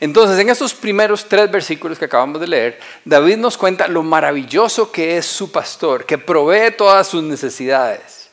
[0.00, 4.90] Entonces, en estos primeros tres versículos que acabamos de leer, David nos cuenta lo maravilloso
[4.90, 8.30] que es su pastor, que provee todas sus necesidades.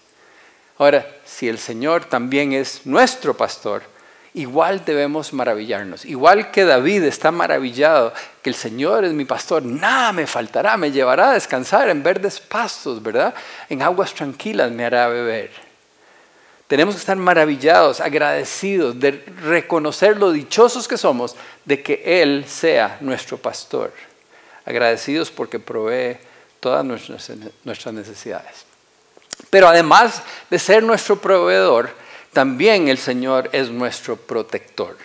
[0.78, 3.84] Ahora, si el Señor también es nuestro pastor,
[4.34, 6.06] igual debemos maravillarnos.
[6.06, 10.92] Igual que David está maravillado que el Señor es mi pastor, nada me faltará, me
[10.92, 13.34] llevará a descansar en verdes pastos, ¿verdad?
[13.70, 15.70] En aguas tranquilas me hará beber.
[16.70, 23.00] Tenemos que estar maravillados, agradecidos, de reconocer lo dichosos que somos de que Él sea
[23.02, 23.92] nuestro pastor.
[24.66, 26.18] Agradecidos porque provee
[26.60, 28.66] todas nuestras, necesidades.
[29.50, 31.90] Pero además de ser nuestro proveedor,
[32.34, 34.96] también el Señor es nuestro protector.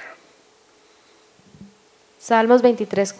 [2.19, 3.15] Salmos 23,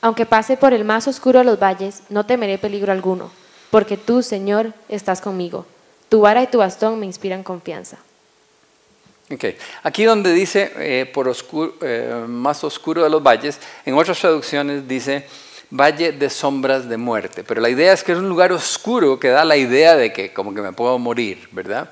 [0.00, 3.30] Aunque pase por el más oscuro de los valles, no temeré peligro alguno,
[3.70, 5.66] porque tú, Señor, estás conmigo.
[6.08, 7.98] Tu vara y tu bastón me inspiran confianza.
[9.28, 9.56] Okay.
[9.82, 11.34] Aquí donde dice eh, por
[11.82, 15.26] eh, más oscuro de los valles, en otras traducciones dice
[15.68, 19.28] valle de sombras de muerte, pero la idea es que es un lugar oscuro que
[19.28, 21.90] da la idea de que como que me puedo morir, ¿verdad?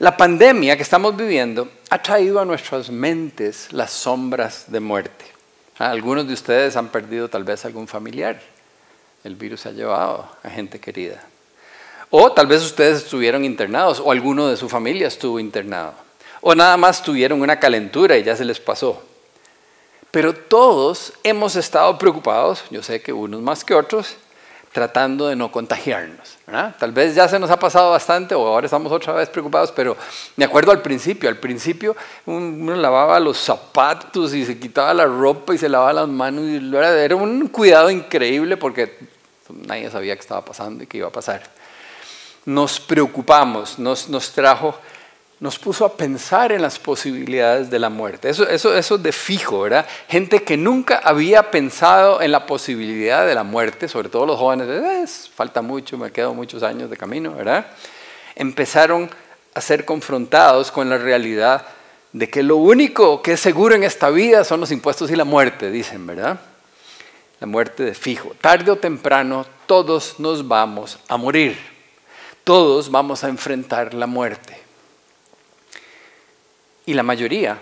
[0.00, 5.24] La pandemia que estamos viviendo ha traído a nuestras mentes las sombras de muerte.
[5.76, 8.40] Algunos de ustedes han perdido tal vez algún familiar.
[9.24, 11.20] El virus ha llevado a gente querida.
[12.10, 15.94] O tal vez ustedes estuvieron internados o alguno de su familia estuvo internado.
[16.42, 19.02] O nada más tuvieron una calentura y ya se les pasó.
[20.12, 24.14] Pero todos hemos estado preocupados, yo sé que unos más que otros,
[24.70, 26.37] tratando de no contagiarnos.
[26.78, 29.96] Tal vez ya se nos ha pasado bastante o ahora estamos otra vez preocupados, pero
[30.36, 35.54] me acuerdo al principio, al principio uno lavaba los zapatos y se quitaba la ropa
[35.54, 38.96] y se lavaba las manos y era un cuidado increíble porque
[39.50, 41.42] nadie sabía qué estaba pasando y qué iba a pasar.
[42.46, 44.74] Nos preocupamos, nos, nos trajo
[45.40, 48.28] nos puso a pensar en las posibilidades de la muerte.
[48.28, 49.86] Eso, eso, de fijo, ¿verdad?
[50.08, 54.66] Gente que nunca había pensado en la posibilidad de la muerte, sobre todo los jóvenes,
[54.68, 57.66] eh, falta mucho, me quedo muchos años de camino, ¿verdad?
[58.34, 59.08] Empezaron
[59.54, 61.64] a ser confrontados con la realidad
[62.12, 65.24] de que lo único que es seguro en esta vida son los impuestos y la
[65.24, 66.40] muerte, dicen, ¿verdad?
[67.38, 68.32] La muerte de fijo.
[68.40, 71.56] Tarde o temprano todos nos vamos a morir.
[72.42, 74.67] Todos vamos a enfrentar la muerte.
[76.88, 77.58] Y la mayoría,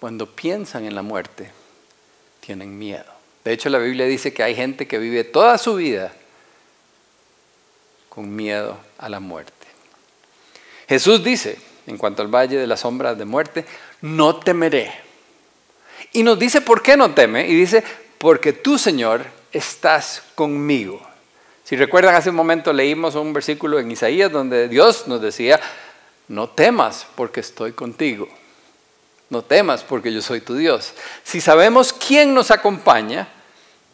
[0.00, 1.50] cuando piensan en la muerte,
[2.40, 3.04] tienen miedo.
[3.44, 6.14] De hecho, la Biblia dice que hay gente que vive toda su vida
[8.08, 9.52] con miedo a la muerte.
[10.88, 13.66] Jesús dice, en cuanto al valle de las sombras de muerte,
[14.00, 14.94] no temeré.
[16.14, 17.46] Y nos dice por qué no teme.
[17.46, 17.84] Y dice,
[18.16, 21.06] porque tú, Señor, estás conmigo.
[21.64, 25.60] Si recuerdan, hace un momento leímos un versículo en Isaías donde Dios nos decía,
[26.28, 28.26] no temas porque estoy contigo.
[29.30, 30.92] No temas porque yo soy tu Dios.
[31.22, 33.28] Si sabemos quién nos acompaña,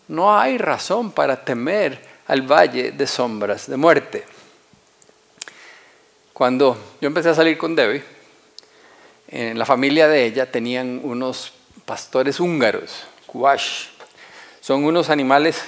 [0.09, 4.25] no hay razón para temer al valle de sombras de muerte.
[6.33, 8.03] Cuando yo empecé a salir con Debbie,
[9.29, 11.53] en la familia de ella tenían unos
[11.85, 13.87] pastores húngaros, kuash.
[14.61, 15.62] Son unos animales,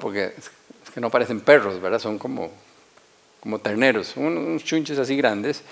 [0.00, 1.98] porque es que no parecen perros, ¿verdad?
[1.98, 2.50] Son como,
[3.40, 5.62] como terneros, unos chunches así grandes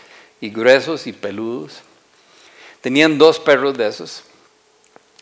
[0.40, 1.82] y gruesos y peludos.
[2.86, 4.22] Tenían dos perros de esos.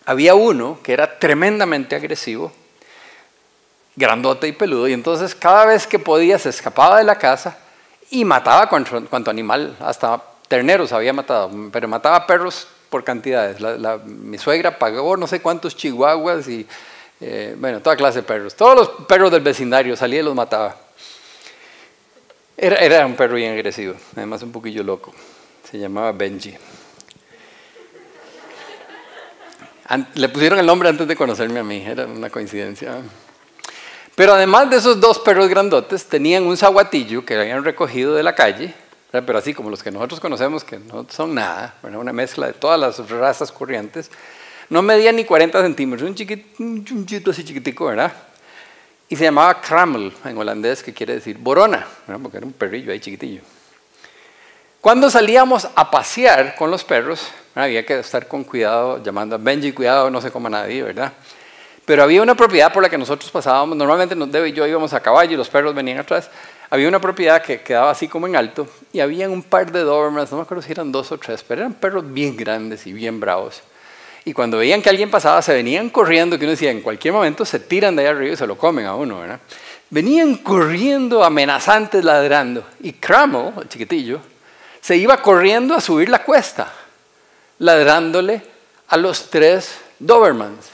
[0.04, 2.52] Había uno que era tremendamente agresivo,
[3.96, 7.56] grandote y peludo, y entonces cada vez que podía se escapaba de la casa
[8.10, 13.56] y mataba cuanto, animal, hasta terneros había matado, pero mataba perros por cantidades.
[14.04, 16.66] mi suegra pagó no sé cuántos chihuahuas y,
[17.18, 18.54] eh, bueno, toda clase de perros.
[18.54, 20.76] Todos los perros del vecindario salía y los mataba.
[22.58, 25.14] Era, era un perro bien agresivo, además un poquillo loco.
[25.70, 26.58] Se llamaba Benji.
[30.14, 33.02] Le pusieron el nombre antes de conocerme a mí, era una coincidencia.
[34.14, 38.34] Pero además de esos dos perros grandotes, tenían un zaguatillo que habían recogido de la
[38.34, 38.72] calle,
[39.10, 42.80] pero así como los que nosotros conocemos, que no son nada, una mezcla de todas
[42.80, 44.10] las razas corrientes.
[44.70, 46.14] No medía ni 40 centímetros, un,
[46.84, 48.12] chiquito, así chiquitico, ¿verdad?
[49.08, 51.86] Y se llamaba Kramel en holandés, que quiere decir borona,
[52.22, 53.42] porque era un perrillo ahí chiquitillo.
[54.80, 59.72] Cuando salíamos a pasear con los perros, había que estar con cuidado, llamando a Benji,
[59.72, 61.12] cuidado, no se coma nadie, ¿verdad?
[61.84, 65.00] Pero había una propiedad por la que nosotros pasábamos, normalmente Debe y yo íbamos a
[65.00, 66.30] caballo y los perros venían atrás.
[66.70, 70.30] Había una propiedad que quedaba así como en alto y había un par de Dobermans,
[70.30, 73.20] no me acuerdo si eran dos o tres, pero eran perros bien grandes y bien
[73.20, 73.62] bravos.
[74.24, 77.44] Y cuando veían que alguien pasaba, se venían corriendo, que uno decía, en cualquier momento
[77.44, 79.40] se tiran de allá arriba y se lo comen a uno, ¿verdad?
[79.90, 82.64] Venían corriendo, amenazantes, ladrando.
[82.80, 84.20] Y Cramo, el chiquitillo,
[84.80, 86.72] se iba corriendo a subir la cuesta,
[87.58, 88.42] ladrándole
[88.88, 90.70] a los tres Dobermans.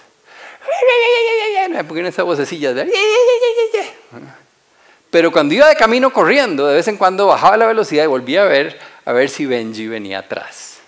[1.70, 2.90] Me esa vocecilla de...
[5.10, 8.42] Pero cuando iba de camino corriendo, de vez en cuando bajaba la velocidad y volvía
[8.42, 10.78] a ver, a ver si Benji venía atrás.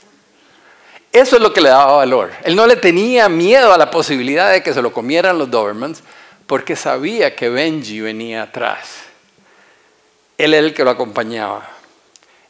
[1.13, 2.31] Eso es lo que le daba valor.
[2.45, 6.03] Él no le tenía miedo a la posibilidad de que se lo comieran los Dobermans,
[6.47, 9.03] porque sabía que Benji venía atrás.
[10.39, 11.69] Él era el que lo acompañaba.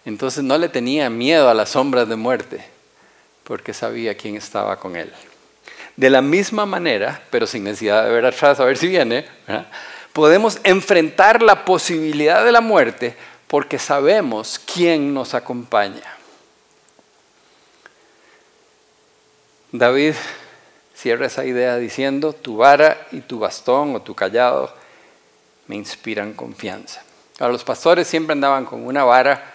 [0.05, 2.65] Entonces no le tenía miedo a las sombras de muerte,
[3.45, 5.13] porque sabía quién estaba con él.
[5.97, 9.27] De la misma manera, pero sin necesidad de ver atrás a ver si viene,
[10.13, 13.15] podemos enfrentar la posibilidad de la muerte
[13.47, 16.17] porque sabemos quién nos acompaña.
[19.71, 20.15] David
[20.95, 24.75] cierra esa idea diciendo, tu vara y tu bastón o tu callado
[25.67, 27.03] me inspiran confianza.
[27.39, 29.52] Ahora, los pastores siempre andaban con una vara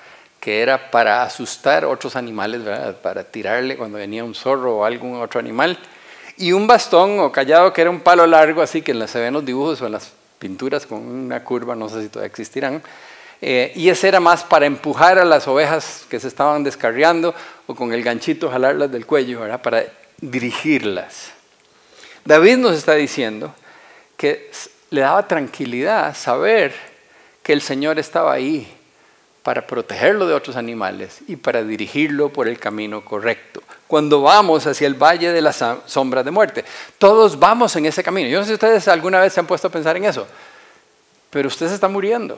[0.48, 2.62] que era para asustar otros animales,
[3.02, 5.78] para tirarle cuando venía un zorro o algún otro animal
[6.38, 9.44] y un bastón o callado que era un palo largo, así que se ven los
[9.44, 12.82] dibujos o en las pinturas con una curva, no sé si todavía existirán.
[13.42, 17.76] Eh, y ese era más para empujar a las ovejas que se estaban descarriando o
[17.76, 19.62] con el ganchito jalarlas del cuello, ¿verdad?
[19.62, 19.84] para
[20.22, 21.34] dirigirlas.
[22.24, 23.54] David nos está diciendo
[24.16, 24.50] que
[24.92, 26.74] le daba tranquilidad saber
[27.44, 28.77] que el Señor estaba ahí
[29.48, 33.64] para protegerlo de otros animales y para dirigirlo por el camino correcto.
[33.88, 36.66] Cuando vamos hacia el valle de las sombras de muerte,
[36.98, 38.28] todos vamos en ese camino.
[38.28, 40.28] Yo no sé si ustedes alguna vez se han puesto a pensar en eso,
[41.30, 42.38] pero usted se está muriendo.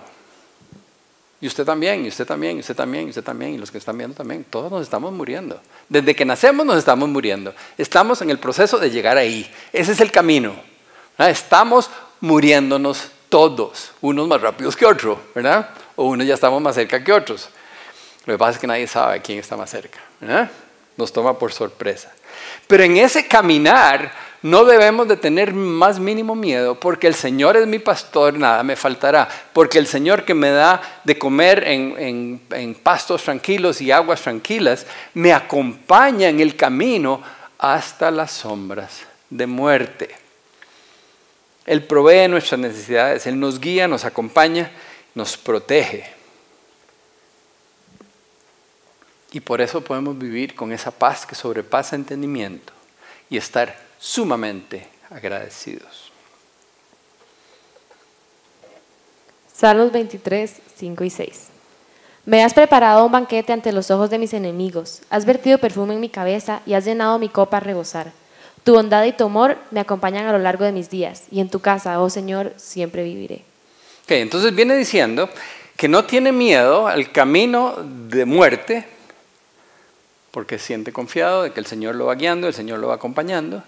[1.42, 3.80] Y usted también, y usted también, y usted también, y usted también, y los que
[3.80, 4.46] están viendo también.
[4.48, 5.60] Todos nos estamos muriendo.
[5.88, 7.56] Desde que nacemos nos estamos muriendo.
[7.76, 9.52] Estamos en el proceso de llegar ahí.
[9.74, 10.54] Ese es el camino.
[11.18, 11.90] Estamos
[12.22, 15.72] muriéndonos todos, unos más rápidos que otros, ¿verdad?
[16.00, 17.50] O unos ya estamos más cerca que otros.
[18.26, 20.00] Lo que pasa es que nadie sabe quién está más cerca.
[20.96, 22.10] Nos toma por sorpresa.
[22.68, 27.68] Pero en ese caminar no debemos de tener más mínimo miedo porque el Señor es
[27.68, 29.28] mi pastor, nada me faltará.
[29.52, 34.86] Porque el Señor que me da de comer en, en pastos tranquilos y aguas tranquilas,
[35.14, 37.22] me acompaña en el camino
[37.58, 40.16] hasta las sombras de muerte.
[41.66, 44.72] Él provee nuestras necesidades, Él nos guía, nos acompaña
[45.16, 46.06] nos protege.
[49.32, 52.74] Y por eso podemos vivir con esa paz que sobrepasa entendimiento
[53.30, 56.12] y estar sumamente agradecidos.
[59.54, 61.48] Salmos 23, 5 y 6.
[62.26, 66.00] Me has preparado un banquete ante los ojos de mis enemigos, has vertido perfume en
[66.00, 68.12] mi cabeza y has llenado mi copa a rebosar.
[68.64, 71.50] Tu bondad y tu amor me acompañan a lo largo de mis días, y en
[71.50, 73.49] tu casa, oh Señor, siempre viviré
[74.12, 75.30] entonces viene diciendo
[75.78, 78.86] que no tiene miedo al camino de muerte,
[80.32, 83.64] porque siente confiado de que el Señor lo va guiando, el Señor lo va acompañando.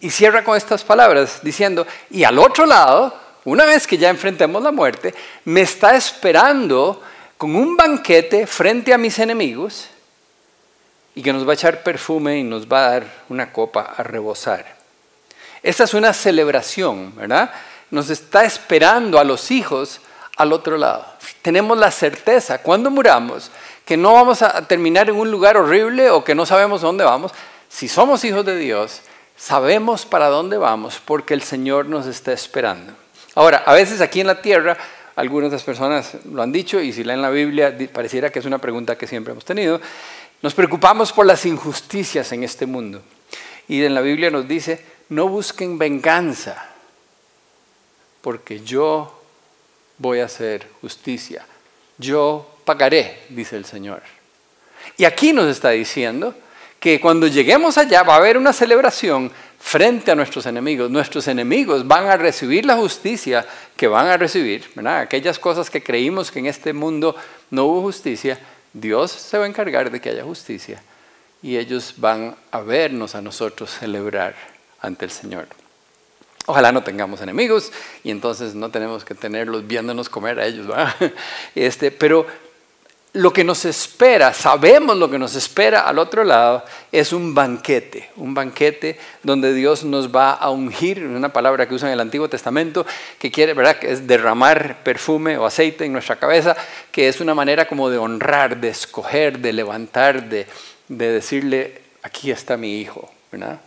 [0.00, 3.14] Y cierra con estas palabras diciendo, y al otro lado,
[3.44, 5.14] una vez que ya enfrentemos la muerte,
[5.44, 7.02] me está esperando
[7.36, 9.88] con un banquete frente a mis enemigos
[11.14, 14.02] y que nos va a echar perfume y nos va a dar una copa a
[14.02, 14.76] rebosar.
[15.62, 17.50] Esta es una celebración, ¿verdad?
[17.90, 20.00] Nos está esperando a los hijos
[20.36, 21.04] al otro lado.
[21.42, 23.50] Tenemos la certeza, cuando muramos,
[23.84, 27.32] que no vamos a terminar en un lugar horrible o que no sabemos dónde vamos.
[27.68, 29.02] Si somos hijos de Dios,
[29.36, 32.92] sabemos para dónde vamos porque el Señor nos está esperando.
[33.34, 34.76] Ahora, a veces aquí en la tierra,
[35.16, 38.44] algunas de las personas lo han dicho y si leen la Biblia, pareciera que es
[38.44, 39.80] una pregunta que siempre hemos tenido,
[40.42, 43.02] nos preocupamos por las injusticias en este mundo.
[43.68, 46.69] Y en la Biblia nos dice, no busquen venganza,
[48.20, 49.20] porque yo
[49.98, 51.44] voy a hacer justicia.
[51.98, 54.02] Yo pagaré, dice el Señor.
[54.96, 56.34] Y aquí nos está diciendo
[56.78, 60.90] que cuando lleguemos allá va a haber una celebración frente a nuestros enemigos.
[60.90, 63.46] Nuestros enemigos van a recibir la justicia
[63.76, 64.64] que van a recibir.
[64.86, 67.14] Aquellas cosas que creímos que en este mundo
[67.50, 68.38] no hubo justicia,
[68.72, 70.82] Dios se va a encargar de que haya justicia.
[71.42, 74.34] Y ellos van a vernos a nosotros celebrar
[74.80, 75.59] ante el Señor.
[76.50, 77.70] Ojalá no tengamos enemigos
[78.02, 80.66] y entonces no tenemos que tenerlos viéndonos comer a ellos.
[81.54, 82.26] Este, pero
[83.12, 88.10] lo que nos espera, sabemos lo que nos espera al otro lado, es un banquete,
[88.16, 92.28] un banquete donde Dios nos va a ungir, una palabra que usa en el Antiguo
[92.28, 92.84] Testamento,
[93.20, 96.56] que quiere, ¿verdad?, que es derramar perfume o aceite en nuestra cabeza,
[96.90, 100.48] que es una manera como de honrar, de escoger, de levantar, de,
[100.88, 103.60] de decirle, aquí está mi hijo, ¿verdad?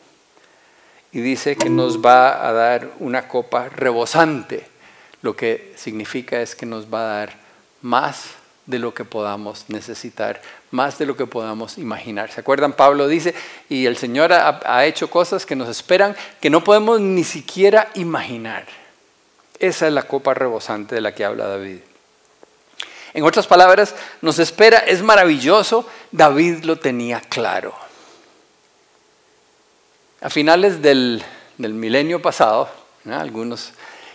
[1.14, 4.66] Y dice que nos va a dar una copa rebosante.
[5.22, 7.34] Lo que significa es que nos va a dar
[7.82, 8.32] más
[8.66, 10.42] de lo que podamos necesitar,
[10.72, 12.32] más de lo que podamos imaginar.
[12.32, 12.74] ¿Se acuerdan?
[12.74, 13.36] Pablo dice,
[13.70, 18.66] y el Señor ha, hecho cosas que nos esperan que no podemos ni siquiera imaginar.
[19.60, 21.78] Esa es la copa rebosante de la que habla David.
[23.14, 27.83] En otras palabras, nos espera, es maravilloso, David lo tenía claro.
[30.24, 31.22] A finales del,
[31.58, 32.70] milenio pasado,
[33.12, 33.74] algunos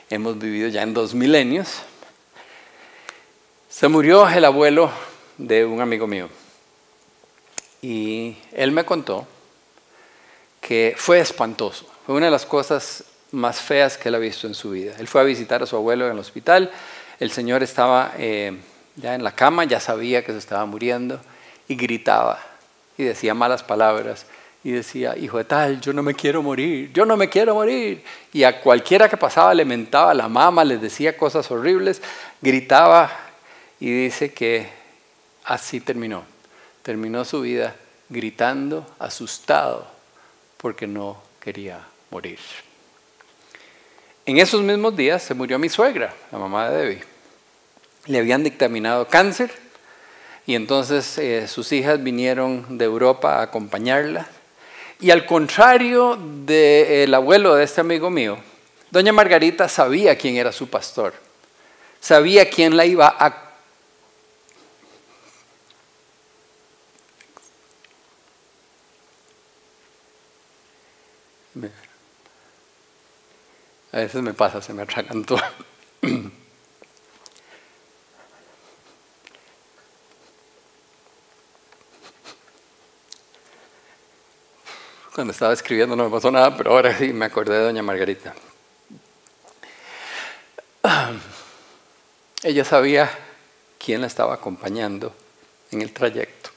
[0.08, 1.82] hemos vivido ya en dos milenios,
[3.68, 4.90] se murió el abuelo
[5.36, 6.30] de un amigo mío.
[7.82, 9.26] Y él me contó
[10.62, 11.86] que fue espantoso.
[12.06, 14.94] Fue una de las cosas más feas que él ha visto en su vida.
[14.98, 16.70] Él fue a visitar a su abuelo en el hospital.
[17.20, 18.56] El señor estaba eh,
[18.96, 21.20] ya en la cama, ya sabía que se estaba muriendo
[21.68, 22.40] y gritaba
[22.96, 24.24] y decía malas palabras
[24.64, 28.02] y decía, hijo de tal, yo no me quiero morir, yo no me quiero morir.
[28.32, 32.02] Y a cualquiera que pasaba le mentaba la mamá, les decía cosas horribles,
[32.40, 33.10] gritaba
[33.78, 34.68] y dice que
[35.44, 36.24] así terminó.
[36.82, 37.76] Terminó su vida
[38.08, 39.86] gritando, asustado,
[40.56, 41.80] porque no quería
[42.10, 42.38] morir.
[44.26, 47.04] En esos mismos días se murió mi suegra, la mamá de Debbie.
[48.06, 49.52] Le habían dictaminado cáncer
[50.46, 54.28] y entonces eh, sus hijas vinieron de Europa a acompañarla
[55.00, 58.38] y al contrario del abuelo de este amigo mío,
[58.90, 61.14] doña Margarita sabía quién era su pastor,
[62.00, 63.44] sabía quién la iba a...
[73.90, 75.38] A veces me pasa, se me atragantó.
[85.18, 88.36] Cuando estaba escribiendo no me pasó nada, pero ahora sí me acordé de doña Margarita.
[92.44, 93.10] Ella sabía
[93.84, 95.12] quién la estaba acompañando
[95.72, 96.50] en el trayecto.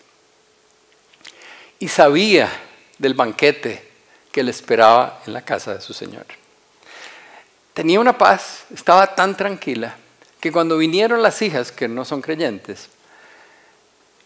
[1.79, 2.51] Y sabía
[2.99, 3.89] del banquete
[4.31, 6.27] que le esperaba en la casa de su Señor.
[7.73, 9.95] Tenía una paz, estaba tan tranquila,
[10.39, 12.89] que cuando vinieron las hijas que no son creyentes,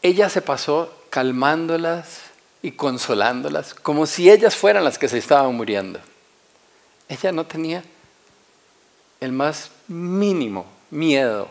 [0.01, 2.34] ella se pasó calmándolas,
[2.65, 5.99] y consolándolas, como si ellas fueran las que se estaban muriendo.
[7.07, 7.83] Ella no tenía
[9.21, 11.47] el más mínimo miedo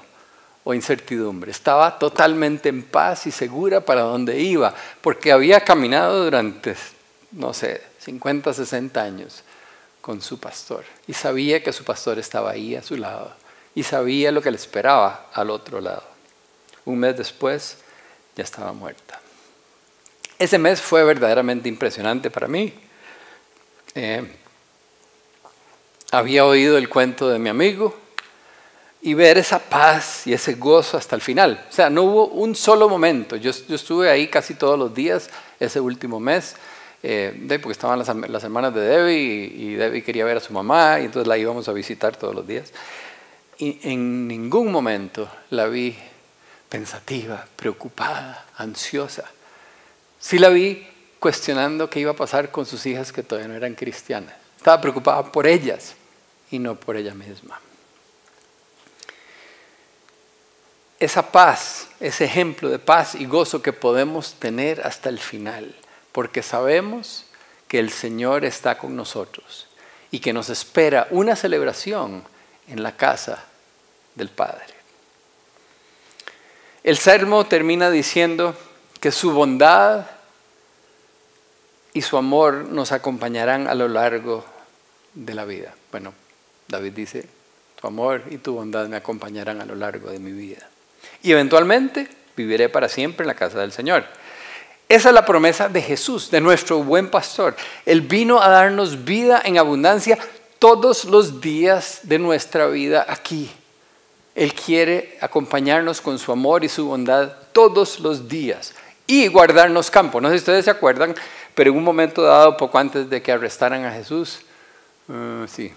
[0.64, 1.52] o incertidumbre.
[1.52, 6.74] Estaba totalmente en paz y segura para donde iba, porque había caminado durante,
[7.30, 9.44] no sé, 50, 60 años
[10.00, 13.32] con su pastor y sabía que su pastor estaba ahí a su lado
[13.72, 16.02] y sabía lo que le esperaba al otro lado.
[16.84, 17.76] Un mes después
[18.34, 19.20] ya estaba muerta.
[20.45, 22.70] Ese mes fue verdaderamente impresionante para mí.
[23.95, 24.30] Eh,
[26.11, 27.97] había oído el cuento de mi amigo
[29.01, 31.64] y ver esa paz y ese gozo hasta el final.
[31.70, 33.36] O sea, no hubo un solo momento.
[33.36, 36.57] Yo, estuve ahí casi todos los días ese último mes,
[37.03, 40.53] eh, porque estaban las, las, hermanas de Debbie y, y, Debbie quería ver a su
[40.53, 42.70] mamá y entonces la íbamos a visitar todos los días.
[43.57, 45.97] Y en ningún momento la vi
[46.68, 49.24] pensativa, preocupada, ansiosa.
[50.24, 50.86] Sí la vi
[51.18, 54.34] cuestionando qué iba a pasar con sus hijas que todavía no eran cristianas.
[54.56, 55.94] Estaba preocupada por ellas
[56.50, 57.60] y no por ella misma.
[61.04, 65.74] esa paz, ese ejemplo de paz y gozo que podemos tener hasta el final,
[66.12, 67.26] porque sabemos
[67.68, 69.66] que el Señor está con nosotros
[70.10, 72.24] y que nos espera una celebración
[72.68, 73.44] en la casa
[74.14, 74.72] del Padre.
[76.82, 78.56] El Salmo termina diciendo
[79.00, 80.06] que su bondad
[81.95, 84.45] y su amor nos acompañarán a lo largo
[85.14, 85.74] de la vida.
[85.90, 86.12] Bueno,
[86.68, 87.26] David dice,
[87.80, 90.68] tu amor y tu bondad me acompañarán a lo largo de mi vida
[91.22, 94.05] y eventualmente viviré para siempre en la casa del Señor.
[94.88, 97.57] Esa es la promesa de Jesús, de nuestro buen pastor.
[97.86, 100.18] Él vino a darnos vida en abundancia
[100.59, 103.51] todos los días de nuestra vida aquí.
[104.34, 108.74] Él quiere acompañarnos con su amor y su bondad todos los días
[109.07, 110.20] y guardarnos campo.
[110.20, 111.14] No sé si ustedes se acuerdan,
[111.55, 114.40] pero en un momento dado, poco antes de que arrestaran a Jesús,
[115.09, 115.72] uh, sí,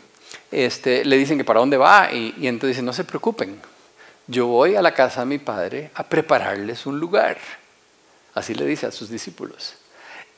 [0.51, 3.59] este, le dicen que para dónde va y, y entonces dicen, no se preocupen,
[4.27, 7.37] yo voy a la casa de mi padre a prepararles un lugar.
[8.33, 9.75] Así le dice a sus discípulos.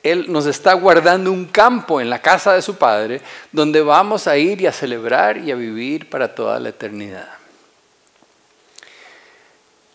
[0.03, 3.21] Él nos está guardando un campo en la casa de su padre
[3.51, 7.27] donde vamos a ir y a celebrar y a vivir para toda la eternidad.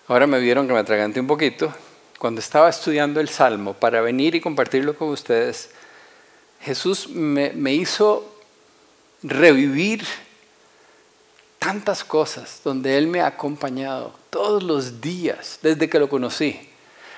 [0.06, 1.72] Ahora me vieron que me atraganté un poquito.
[2.18, 5.70] Cuando estaba estudiando el Salmo para venir y compartirlo con ustedes,
[6.64, 8.40] Jesús me, hizo
[9.22, 10.04] revivir
[11.58, 16.70] tantas cosas donde Él me ha acompañado todos los días desde que lo conocí.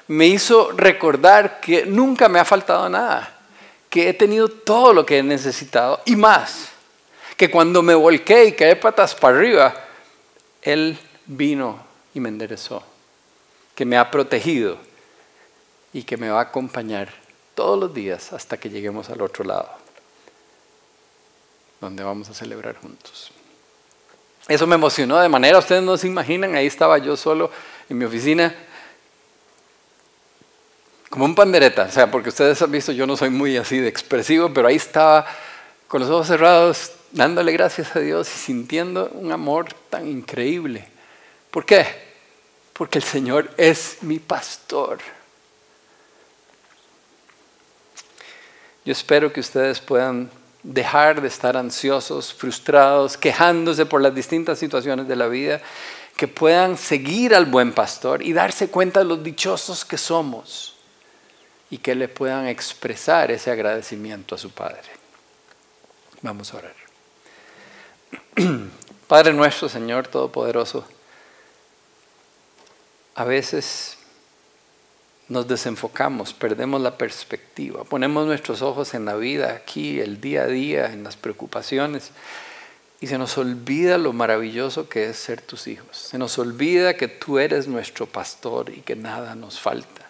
[0.08, 3.38] Me hizo recordar que nunca me ha faltado nada,
[3.88, 6.70] que he tenido todo lo que he necesitado y más.
[7.36, 9.74] Que cuando me volqué y caí patas para arriba,
[10.62, 11.78] Él vino
[12.14, 12.95] y me enderezó.
[13.76, 14.78] Que me ha protegido
[15.92, 17.10] y que me va a acompañar
[17.54, 19.70] todos los días hasta que lleguemos al otro lado,
[21.80, 23.30] donde vamos a celebrar juntos.
[24.46, 27.50] Eso me emocionó de manera, ustedes no se imaginan, ahí estaba yo solo
[27.88, 28.54] en mi oficina,
[31.08, 33.88] como un pandereta, o sea, porque ustedes han visto, yo no soy muy así de
[33.88, 35.26] expresivo, pero ahí estaba
[35.88, 40.86] con los ojos cerrados, dándole gracias a Dios y sintiendo un amor tan increíble.
[41.50, 42.05] ¿Por qué?
[42.76, 44.98] Porque el Señor es mi pastor.
[48.84, 50.30] Yo espero que ustedes puedan
[50.62, 55.60] dejar de estar ansiosos, frustrados, quejándose por las distintas situaciones de la vida,
[56.16, 60.76] que puedan seguir al buen pastor y darse cuenta de los dichosos que somos
[61.70, 64.88] y que le puedan expresar ese agradecimiento a su Padre.
[66.22, 66.74] Vamos a orar.
[69.08, 70.86] Padre nuestro, Señor Todopoderoso,
[73.16, 73.96] a veces
[75.28, 80.46] nos desenfocamos, perdemos la perspectiva, ponemos nuestros ojos en la vida, aquí, el día a
[80.46, 82.10] día, en las preocupaciones,
[83.00, 85.96] y se nos olvida lo maravilloso que es ser tus hijos.
[85.96, 90.08] Se nos olvida que tú eres nuestro pastor y que nada nos falta,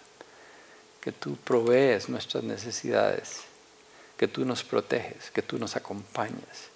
[1.01, 3.39] que tú provees nuestras necesidades,
[4.17, 6.69] que tú nos proteges, que tú nos acompañas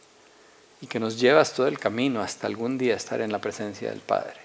[0.79, 3.99] y que nos llevas todo el camino hasta algún día estar en la presencia del
[3.99, 4.40] Padre.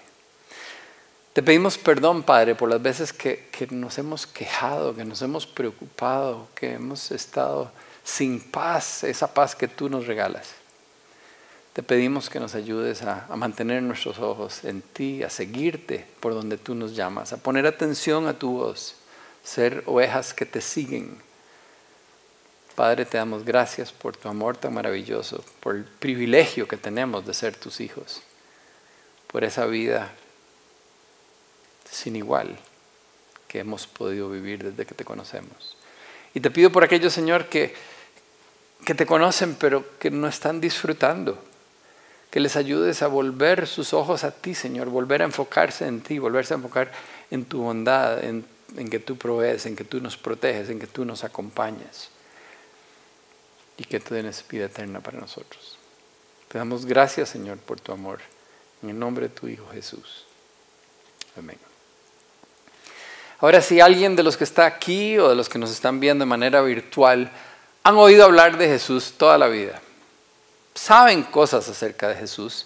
[1.37, 6.47] Te pedimos perdón, Padre, por las veces que, nos hemos quejado, que nos hemos preocupado,
[6.55, 7.71] que hemos estado
[8.03, 10.53] sin paz, esa paz que tú nos regalas.
[11.73, 16.33] Te pedimos que nos ayudes a, a, mantener nuestros ojos en ti, a seguirte por
[16.33, 18.95] donde tú nos llamas, a poner atención a tu voz,
[19.43, 21.19] ser ovejas que te siguen.
[22.73, 27.35] Padre, te damos gracias por tu amor tan maravilloso, por el privilegio que tenemos de
[27.35, 28.23] ser tus hijos,
[29.27, 30.11] por esa vida
[31.89, 32.57] sin igual
[33.47, 35.77] que hemos podido vivir desde que te conocemos.
[36.33, 37.73] Y te pido por aquellos, Señor, que,
[38.85, 41.41] que te conocen pero que no están disfrutando,
[42.29, 46.19] que les ayudes a volver sus ojos a ti, Señor, volver a enfocarse en ti,
[46.19, 46.91] volverse a enfocar
[47.31, 50.87] en tu bondad, en, en que tú provees, en que tú nos proteges, en que
[50.87, 52.09] tú nos acompañas
[53.77, 55.77] y que tú tienes vida eterna para nosotros.
[56.49, 58.19] Te damos gracias, Señor, por tu amor.
[58.83, 60.25] En el nombre de tu Hijo Jesús.
[61.37, 61.66] Amén.
[63.39, 66.23] Ahora, si alguien de los que está aquí o de los que nos están viendo
[66.23, 67.31] de manera virtual
[67.83, 69.79] han oído hablar de Jesús toda la vida,
[70.73, 72.65] saben cosas acerca de Jesús,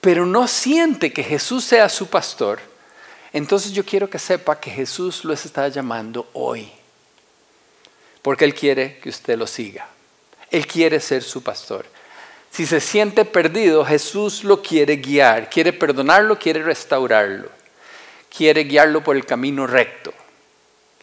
[0.00, 2.60] pero no siente que Jesús sea su pastor,
[3.32, 6.70] entonces yo quiero que sepa que Jesús lo está llamando hoy.
[8.20, 9.88] Porque Él quiere que usted lo siga.
[10.50, 11.86] Él quiere ser su pastor.
[12.50, 17.48] Si se siente perdido, Jesús lo quiere guiar, quiere perdonarlo, quiere restaurarlo,
[18.34, 20.12] quiere guiarlo por el camino recto,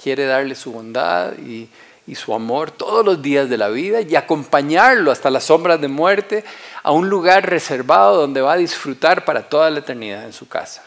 [0.02, 1.70] quiere darle su bondad y,
[2.16, 6.44] su amor todos los días de la vida y acompañarlo hasta las sombras de muerte
[6.82, 10.84] a un lugar reservado donde va a disfrutar para toda la eternidad en su casa.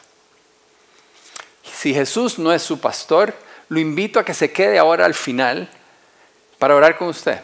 [1.62, 3.34] Si Jesús no es su pastor,
[3.68, 5.68] lo invito a que se quede ahora al final
[6.58, 7.38] para orar con usted.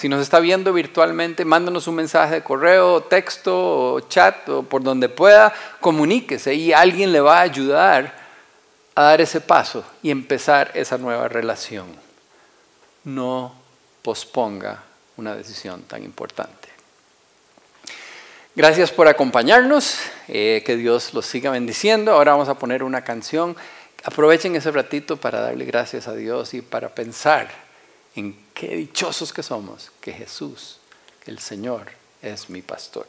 [0.00, 4.82] Si nos está viendo virtualmente, mándanos un mensaje de correo, texto o chat o por
[4.82, 8.16] donde pueda, comuníquese y alguien le va a ayudar
[8.94, 11.86] a dar ese paso y empezar esa nueva relación.
[13.04, 13.54] No
[14.00, 14.82] posponga
[15.18, 16.70] una decisión tan importante.
[18.56, 19.98] Gracias por acompañarnos,
[20.28, 22.12] eh, que Dios los siga bendiciendo.
[22.12, 23.54] Ahora vamos a poner una canción.
[24.04, 27.50] Aprovechen ese ratito para darle gracias a Dios y para pensar
[28.16, 30.80] en qué dichosos que somos, que Jesús,
[31.24, 33.06] el Señor, es mi pastor.